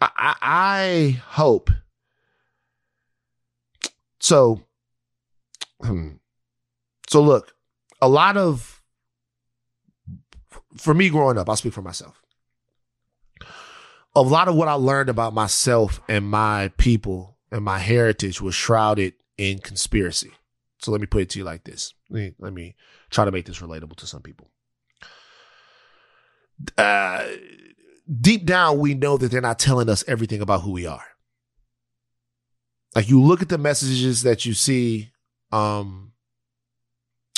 [0.00, 1.70] I, I, hope
[4.20, 4.62] so.
[5.82, 6.16] Hmm.
[7.08, 7.54] So look,
[8.00, 8.78] a lot of
[10.76, 12.22] for me growing up, I'll speak for myself.
[14.14, 18.54] A lot of what I learned about myself and my people and my heritage was
[18.54, 20.32] shrouded in conspiracy.
[20.78, 21.94] So let me put it to you like this.
[22.10, 22.76] Let me, let me
[23.10, 24.50] try to make this relatable to some people.
[26.76, 27.24] Uh,
[28.20, 31.04] deep down, we know that they're not telling us everything about who we are.
[32.94, 35.10] Like you look at the messages that you see
[35.52, 36.12] um,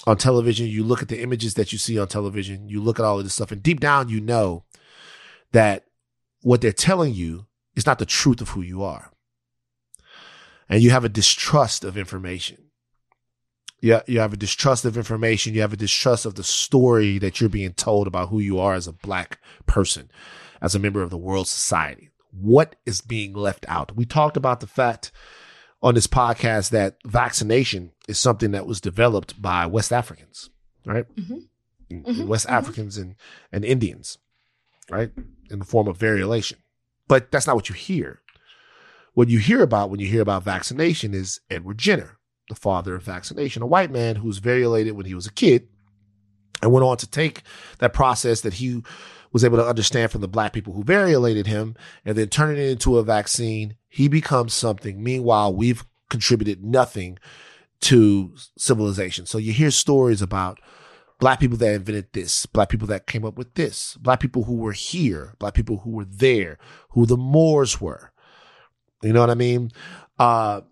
[0.07, 3.05] on television, you look at the images that you see on television, you look at
[3.05, 4.65] all of this stuff, and deep down, you know
[5.53, 5.85] that
[6.43, 9.11] what they're telling you is not the truth of who you are.
[10.69, 12.71] And you have a distrust of information.
[13.83, 15.55] Yeah, you have a distrust of information.
[15.55, 18.75] You have a distrust of the story that you're being told about who you are
[18.75, 20.11] as a black person,
[20.61, 22.11] as a member of the world society.
[22.31, 23.97] What is being left out?
[23.97, 25.11] We talked about the fact
[25.83, 30.51] on this podcast that vaccination is something that was developed by West Africans,
[30.85, 31.07] right?
[31.17, 31.49] Mhm.
[31.91, 32.53] Mm, West mhm.
[32.53, 33.17] Africans and,
[33.51, 34.19] and Indians,
[34.91, 35.11] right?
[35.51, 36.57] In the form of variolation.
[37.09, 38.21] But that's not what you hear.
[39.15, 43.03] What you hear about when you hear about vaccination is Edward Jenner, the father of
[43.03, 45.67] vaccination, a white man who was variolated when he was a kid
[46.63, 47.43] and went on to take
[47.79, 48.83] that process that he
[49.33, 52.59] was able to understand from the black people who variolated him and then turn it
[52.59, 53.77] into a vaccine.
[53.89, 55.03] He becomes something.
[55.03, 57.19] Meanwhile, we've contributed nothing
[57.83, 59.27] to civilization.
[59.27, 60.61] So you hear stories about
[61.19, 64.57] black people that invented this, black people that came up with this, black people who
[64.57, 66.59] were here, black people who were there,
[66.91, 68.13] who the Moors were.
[69.03, 69.71] You know what I mean?
[70.19, 70.63] Uh,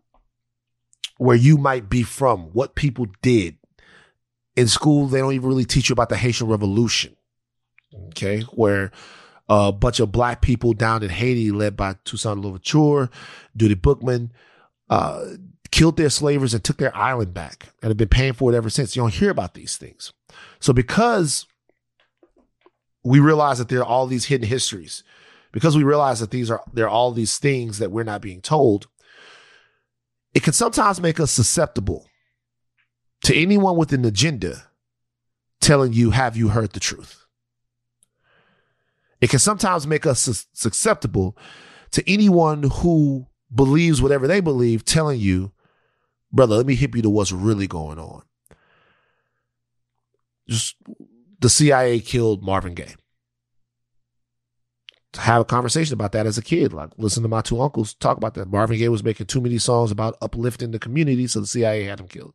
[1.19, 3.57] where you might be from, what people did.
[4.57, 7.17] In school, they don't even really teach you about the Haitian Revolution.
[8.09, 8.43] Okay.
[8.53, 8.91] Where
[9.49, 13.09] a bunch of black people down in Haiti, led by Toussaint Louverture,
[13.57, 14.31] Dutty Boukman,
[14.91, 15.25] uh,
[15.71, 18.71] killed their slavers and took their island back and have been paying for it ever
[18.71, 18.95] since.
[18.95, 20.13] You don't hear about these things.
[20.61, 21.47] So because
[23.05, 25.03] we realize that there are all these hidden histories,
[25.53, 28.41] because we realize that these are there are all these things that we're not being
[28.41, 28.87] told,
[30.35, 32.07] it can sometimes make us susceptible
[33.25, 34.65] to anyone with an agenda
[35.61, 37.25] telling you, have you heard the truth?
[39.21, 41.37] It can sometimes make us sus- susceptible
[41.93, 45.53] to anyone who believes whatever they believe, telling you,
[46.33, 48.23] brother, let me hip you to what's really going on.
[50.49, 50.77] Just
[51.41, 52.95] the CIA killed Marvin Gaye.
[55.15, 57.95] To have a conversation about that as a kid, like listen to my two uncles
[57.95, 58.51] talk about that.
[58.51, 62.01] Marvin Gaye was making too many songs about uplifting the community, so the CIA had
[62.01, 62.35] him killed.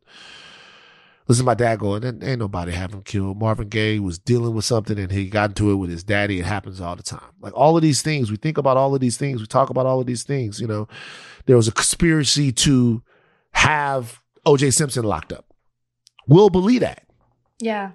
[1.26, 3.38] Listen to my dad going, ain't nobody have him killed.
[3.38, 6.38] Marvin Gaye was dealing with something and he got into it with his daddy.
[6.38, 7.30] It happens all the time.
[7.40, 9.40] Like all of these things, we think about all of these things.
[9.40, 10.60] We talk about all of these things.
[10.60, 10.86] You know,
[11.46, 13.02] there was a conspiracy to
[13.52, 15.46] have OJ Simpson locked up.
[16.26, 17.06] We'll believe that.
[17.58, 17.92] Yeah.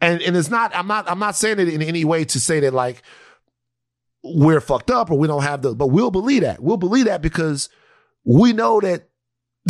[0.00, 2.60] And and it's not, I'm not, I'm not saying it in any way to say
[2.60, 3.02] that like
[4.24, 6.60] we're fucked up or we don't have the, but we'll believe that.
[6.60, 7.68] We'll believe that because
[8.24, 9.08] we know that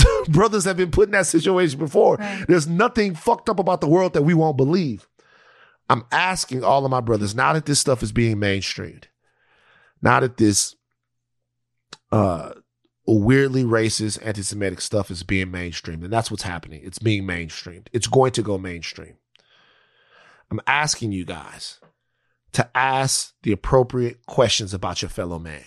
[0.29, 2.17] brothers have been put in that situation before.
[2.17, 2.45] Right.
[2.49, 5.09] There's nothing fucked up about the world that we won't believe.
[5.89, 9.05] I'm asking all of my brothers now that this stuff is being mainstreamed,
[10.03, 10.75] now that this
[12.13, 12.53] uh
[13.07, 16.83] weirdly racist, anti-Semitic stuff is being mainstreamed, and that's what's happening.
[16.85, 17.87] It's being mainstreamed.
[17.93, 19.17] It's going to go mainstream.
[20.51, 21.81] I'm asking you guys
[22.53, 25.65] to ask the appropriate questions about your fellow man.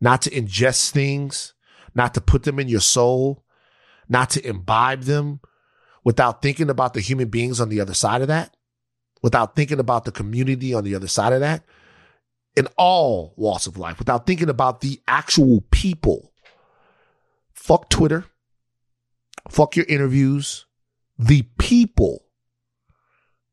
[0.00, 1.54] Not to ingest things,
[1.94, 3.44] not to put them in your soul,
[4.08, 5.40] not to imbibe them
[6.04, 8.56] without thinking about the human beings on the other side of that,
[9.22, 11.64] without thinking about the community on the other side of that,
[12.56, 16.32] in all walks of life, without thinking about the actual people.
[17.54, 18.26] Fuck Twitter.
[19.48, 20.66] Fuck your interviews.
[21.18, 22.24] The people,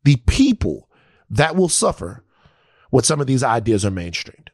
[0.04, 0.90] the people
[1.30, 2.24] that will suffer
[2.90, 4.48] when some of these ideas are mainstreamed.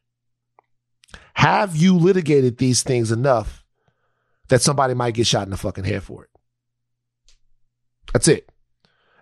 [1.35, 3.64] Have you litigated these things enough
[4.49, 6.29] that somebody might get shot in the fucking head for it?
[8.13, 8.49] That's it.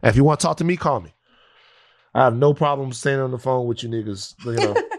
[0.01, 1.13] And if you want to talk to me, call me.
[2.13, 4.35] I have no problem staying on the phone with you niggas.
[4.45, 4.75] You know.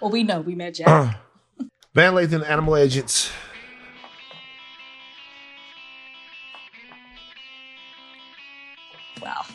[0.00, 0.86] Well, we know we met Jack.
[0.86, 1.12] Uh,
[1.94, 3.30] Van Lathan, Animal Agents.
[9.22, 9.46] wow.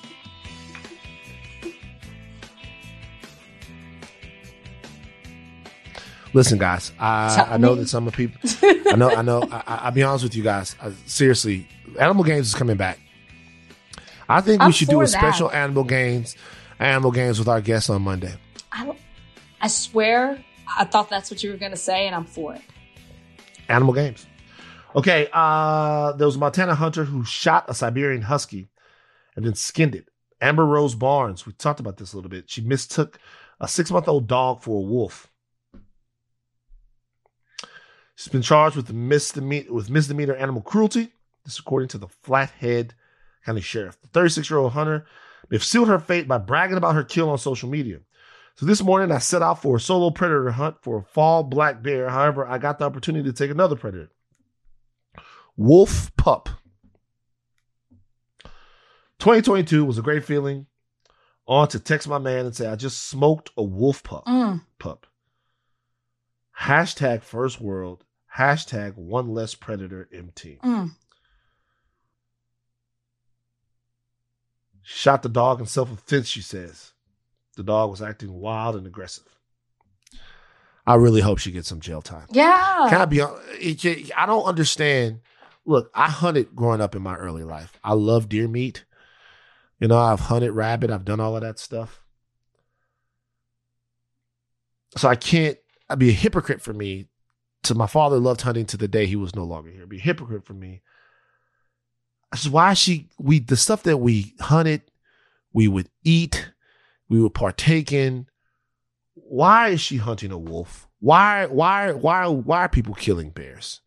[6.34, 7.82] Listen, guys, I, I know me.
[7.82, 8.40] that some of people,
[8.92, 10.76] I know, I know, I, I- I'll be honest with you guys.
[10.82, 11.68] I, seriously,
[12.00, 13.00] Animal Games is coming back.
[14.28, 15.10] I think we I'm should do a that.
[15.10, 16.36] special Animal Games,
[16.78, 18.36] Animal Games with our guests on Monday.
[18.72, 18.98] I don't.
[19.60, 20.44] I swear,
[20.78, 22.62] I thought that's what you were gonna say, and I'm for it.
[23.68, 24.28] Animal Games.
[24.96, 28.70] Okay, uh, there was a Montana hunter who shot a Siberian husky
[29.36, 30.10] and then skinned it.
[30.42, 32.50] Amber Rose Barnes, we talked about this a little bit.
[32.50, 33.20] She mistook
[33.60, 35.29] a six month old dog for a wolf.
[38.20, 41.14] She's been charged with misdemeanor with misdemeanor animal cruelty.
[41.46, 42.94] This according to the Flathead
[43.46, 43.98] County Sheriff.
[44.02, 45.06] The 36 year old hunter
[45.48, 48.02] they've sealed her fate by bragging about her kill on social media.
[48.56, 51.82] So this morning I set out for a solo predator hunt for a fall black
[51.82, 52.10] bear.
[52.10, 54.12] However, I got the opportunity to take another predator.
[55.56, 56.50] Wolf pup.
[59.20, 60.66] 2022 was a great feeling.
[61.48, 64.26] On to text my man and say, I just smoked a wolf pup.
[64.26, 64.64] Mm.
[64.78, 65.08] Pup.
[66.60, 68.04] Hashtag first world.
[68.40, 70.60] Hashtag one less predator MT.
[70.64, 70.92] Mm.
[74.82, 76.94] Shot the dog in self defense, she says.
[77.58, 79.26] The dog was acting wild and aggressive.
[80.88, 82.28] I really hope she gets some jail time.
[82.32, 82.88] Yeah.
[82.90, 85.20] Can I be hon- it- it- I don't understand.
[85.66, 87.78] Look, I hunted growing up in my early life.
[87.84, 88.86] I love deer meat.
[89.80, 90.90] You know, I've hunted rabbit.
[90.90, 92.02] I've done all of that stuff.
[94.98, 95.58] So I can't.
[95.90, 97.08] I'd be a hypocrite for me.
[97.64, 99.86] To my father loved hunting to the day he was no longer here.
[99.86, 100.82] Be a hypocrite for me.
[102.32, 104.84] That's why she we the stuff that we hunted,
[105.52, 106.52] we would eat,
[107.10, 108.28] we would partake in.
[109.14, 110.88] Why is she hunting a wolf?
[111.00, 113.82] Why why why why are people killing bears?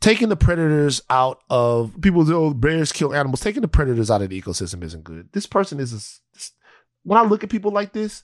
[0.00, 3.40] Taking the predators out of people say, oh bears kill animals.
[3.40, 5.28] Taking the predators out of the ecosystem isn't good.
[5.32, 6.40] This person is a,
[7.02, 8.22] when I look at people like this,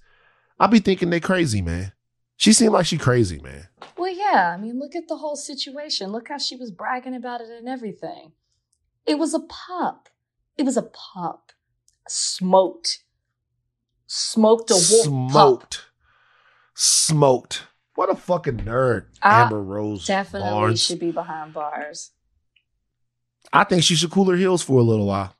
[0.58, 1.92] I be thinking they crazy, man.
[2.36, 3.68] She seemed like she crazy, man.
[3.96, 4.54] Well, yeah.
[4.54, 6.10] I mean, look at the whole situation.
[6.10, 8.32] Look how she was bragging about it and everything.
[9.06, 10.08] It was a pup.
[10.56, 11.52] It was a pup.
[12.08, 13.04] Smoked.
[14.06, 15.32] Smoked a wolf pup.
[15.32, 15.84] Smoked.
[16.74, 17.62] Smoked.
[17.94, 19.06] What a fucking nerd.
[19.22, 20.82] I Amber Rose Definitely Barnes.
[20.82, 22.10] should be behind bars.
[23.52, 25.36] I think she should cool her heels for a little while.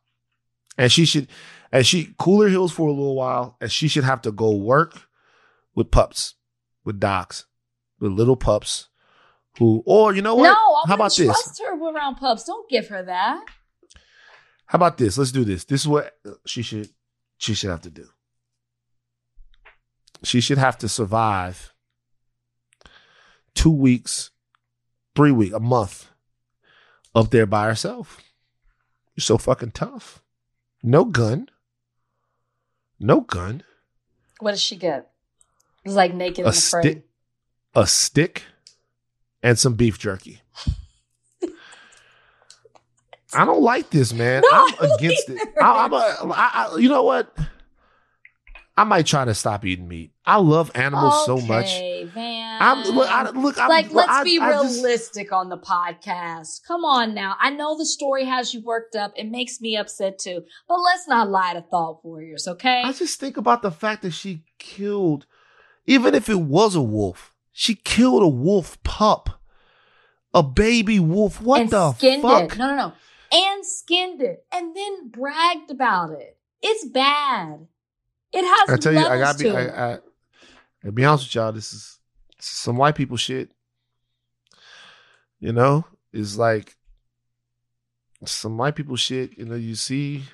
[0.79, 1.29] And she should
[1.73, 4.53] and she cool her heels for a little while and she should have to go
[4.53, 5.03] work
[5.75, 6.35] with pups,
[6.85, 7.47] with docs,
[8.01, 8.89] with little pups
[9.59, 10.44] who or you know what?
[10.44, 11.43] No, I How about wouldn't this?
[11.43, 12.44] trust her around pups.
[12.44, 13.44] Don't give her that.
[14.66, 15.16] How about this?
[15.19, 15.65] Let's do this.
[15.65, 16.16] This is what
[16.47, 16.89] she should
[17.39, 18.09] she should have to do.
[20.23, 21.73] She should have to survive
[23.55, 24.31] two weeks,
[25.15, 26.09] three weeks, a month
[27.15, 28.20] up there by herself.
[29.15, 30.23] You're so fucking tough.
[30.82, 31.48] No gun.
[32.98, 33.62] No gun.
[34.40, 35.11] What does she get?
[35.86, 37.05] Like naked A stick,
[37.74, 38.44] a stick,
[39.43, 40.40] and some beef jerky.
[43.35, 44.43] I don't like this, man.
[44.51, 45.39] No, I'm against it.
[45.40, 45.62] either.
[45.62, 47.36] I, I'm a, I, I, you know what?
[48.77, 50.12] I might try to stop eating meat.
[50.27, 51.66] I love animals so much.
[51.66, 52.59] Okay, Van.
[52.61, 53.09] I'm look.
[53.09, 56.61] I, look I'm, like, let's I- be I just- realistic on the podcast.
[56.66, 57.36] Come on now.
[57.40, 59.12] I know the story has you worked up.
[59.16, 60.43] It makes me upset too.
[60.69, 62.82] But let's not lie to thought warriors, okay?
[62.85, 65.27] I just think about the fact that she killed,
[65.86, 69.40] even if it was a wolf, she killed a wolf pup,
[70.32, 71.40] a baby wolf.
[71.40, 72.52] What and the skinned fuck?
[72.52, 72.59] it.
[72.59, 72.93] No, no, no.
[73.32, 74.44] And skinned it.
[74.52, 76.39] And then bragged about it.
[76.62, 77.66] It's bad.
[78.32, 79.44] It has I tell you, I levels gotta be.
[79.44, 80.02] to I, it.
[80.82, 81.98] I, to be honest with y'all, this is,
[82.36, 83.51] this is some white people shit.
[85.40, 86.77] You know, it's like
[88.24, 89.36] some white people shit.
[89.39, 90.24] You know, you see.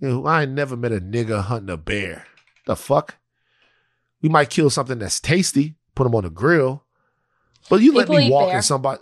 [0.00, 2.26] You know, I ain't never met a nigga hunting a bear.
[2.66, 3.16] The fuck?
[4.22, 6.84] We might kill something that's tasty, put them on the grill,
[7.70, 9.00] but you let me walk in somebody.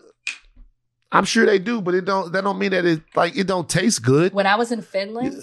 [1.13, 2.33] I'm sure they do, but it don't.
[2.33, 4.33] That don't mean that it like it don't taste good.
[4.35, 5.37] when I was in Finland,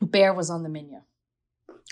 [0.00, 1.00] bear was on the menu.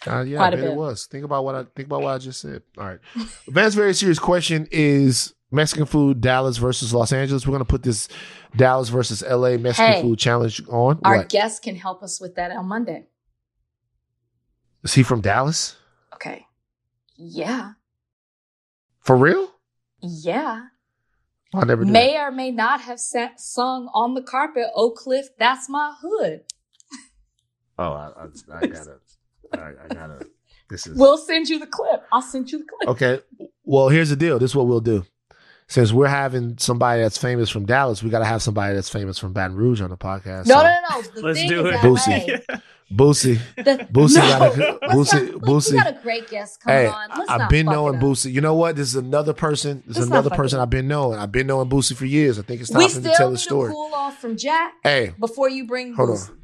[0.07, 1.07] Uh, yeah, Quite I a bet it was.
[1.07, 2.63] Think about what I think about what I just said.
[2.79, 3.01] All right.
[3.49, 7.47] Van's very serious question is Mexican food Dallas versus Los Angeles.
[7.47, 8.09] We're gonna put this
[8.57, 10.03] Dallas versus LA Mexican Hey.
[10.03, 11.01] food challenge on.
[11.05, 11.29] Our what?
[11.29, 13.09] guest can help us with that on Monday.
[14.85, 15.77] Is he from Dallas?
[17.19, 17.29] Okay.
[17.31, 17.73] Yeah.
[19.01, 19.53] For real?
[20.03, 20.67] Yeah.
[21.55, 21.93] I never knew.
[21.93, 26.43] May or may not have sat, sung on the carpet, Oak Cliff, that's my hood.
[27.79, 28.99] Oh, I, I, I gotta.
[29.55, 30.27] I, I gotta.
[30.69, 32.05] This is We'll send you the clip.
[32.13, 32.89] I'll send you the clip.
[32.91, 33.21] okay.
[33.65, 34.39] Well, here's the deal.
[34.39, 35.07] This is what we'll do.
[35.69, 39.19] Since we're having somebody that's famous from Dallas, we got to have somebody that's famous
[39.19, 40.47] from Baton Rouge on the podcast.
[40.47, 41.03] No, So, no, no, no.
[41.03, 41.81] The Let's thing do is it.
[41.81, 42.61] Boosie.
[42.91, 43.39] Boosie.
[43.57, 45.75] The, Boosie no, got a- Boosie- not- Boosie.
[45.75, 47.09] Got a great guest coming Hey, on.
[47.19, 48.01] Let's I've been knowing.
[48.01, 48.33] Boosie.
[48.33, 48.77] You know what?
[48.77, 49.83] This is another person.
[49.87, 50.59] This is not another person.
[50.61, 51.19] I've been knowing.
[51.19, 52.39] I've been knowing Boosie for years.
[52.39, 53.69] I think it's time We for him to tell the story.
[53.69, 56.31] to cool off from Jack Hey, before you bring hold Boosie.
[56.31, 56.39] on.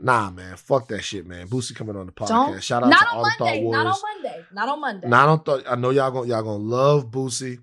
[0.00, 0.56] Nah, man.
[0.56, 1.48] Fuck that shit, man.
[1.48, 2.28] Boosie coming on the podcast.
[2.28, 2.62] Don't.
[2.64, 3.62] Shout out not to on all the Thought Monday.
[3.70, 4.44] Not on Monday.
[4.52, 5.06] Not on Monday.
[5.10, 7.58] I don't thought I know y'all gonna y'all gonna love Boosie.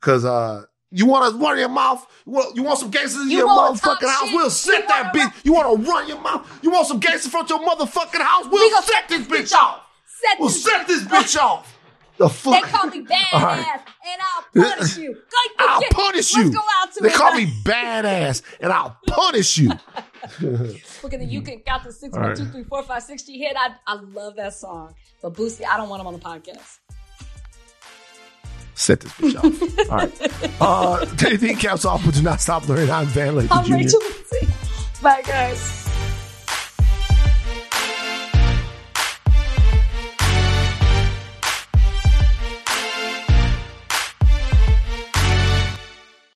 [0.00, 0.62] Cause uh
[0.96, 2.06] you wanna run your mouth?
[2.26, 4.28] You want, you want some gangsters in You your motherfucking house?
[4.32, 5.44] We'll You set that wanna bitch.
[5.44, 6.58] You wanna run your mouth?
[6.62, 8.46] You want some gangsters from your motherfucking house?
[8.50, 9.82] We'll We set this bitch off.
[10.06, 11.72] Set We'll this set this bitch off.
[12.18, 12.62] The fuck?
[12.64, 13.66] They call me badass, All right.
[14.06, 14.20] and
[14.64, 15.12] I'll punish you.
[15.12, 16.52] Go, I'll get- punish Let's you.
[16.54, 17.14] go out to They it.
[17.14, 19.68] call me badass, and I'll punish you.
[20.40, 22.38] Look at the you can count the six All one right.
[22.38, 23.54] two three four five six G hit.
[23.58, 24.94] I I love that song.
[25.22, 26.78] But Boosie, I don't want him on the podcast.
[28.76, 29.90] Set this bitch off.
[29.90, 30.60] All right.
[30.60, 32.90] Uh, anything caps off, but do not stop learning.
[32.90, 33.74] I'm Van Lathan I'm Jr.
[33.74, 34.48] Rachel Lindsay.
[35.02, 35.85] Bye guys.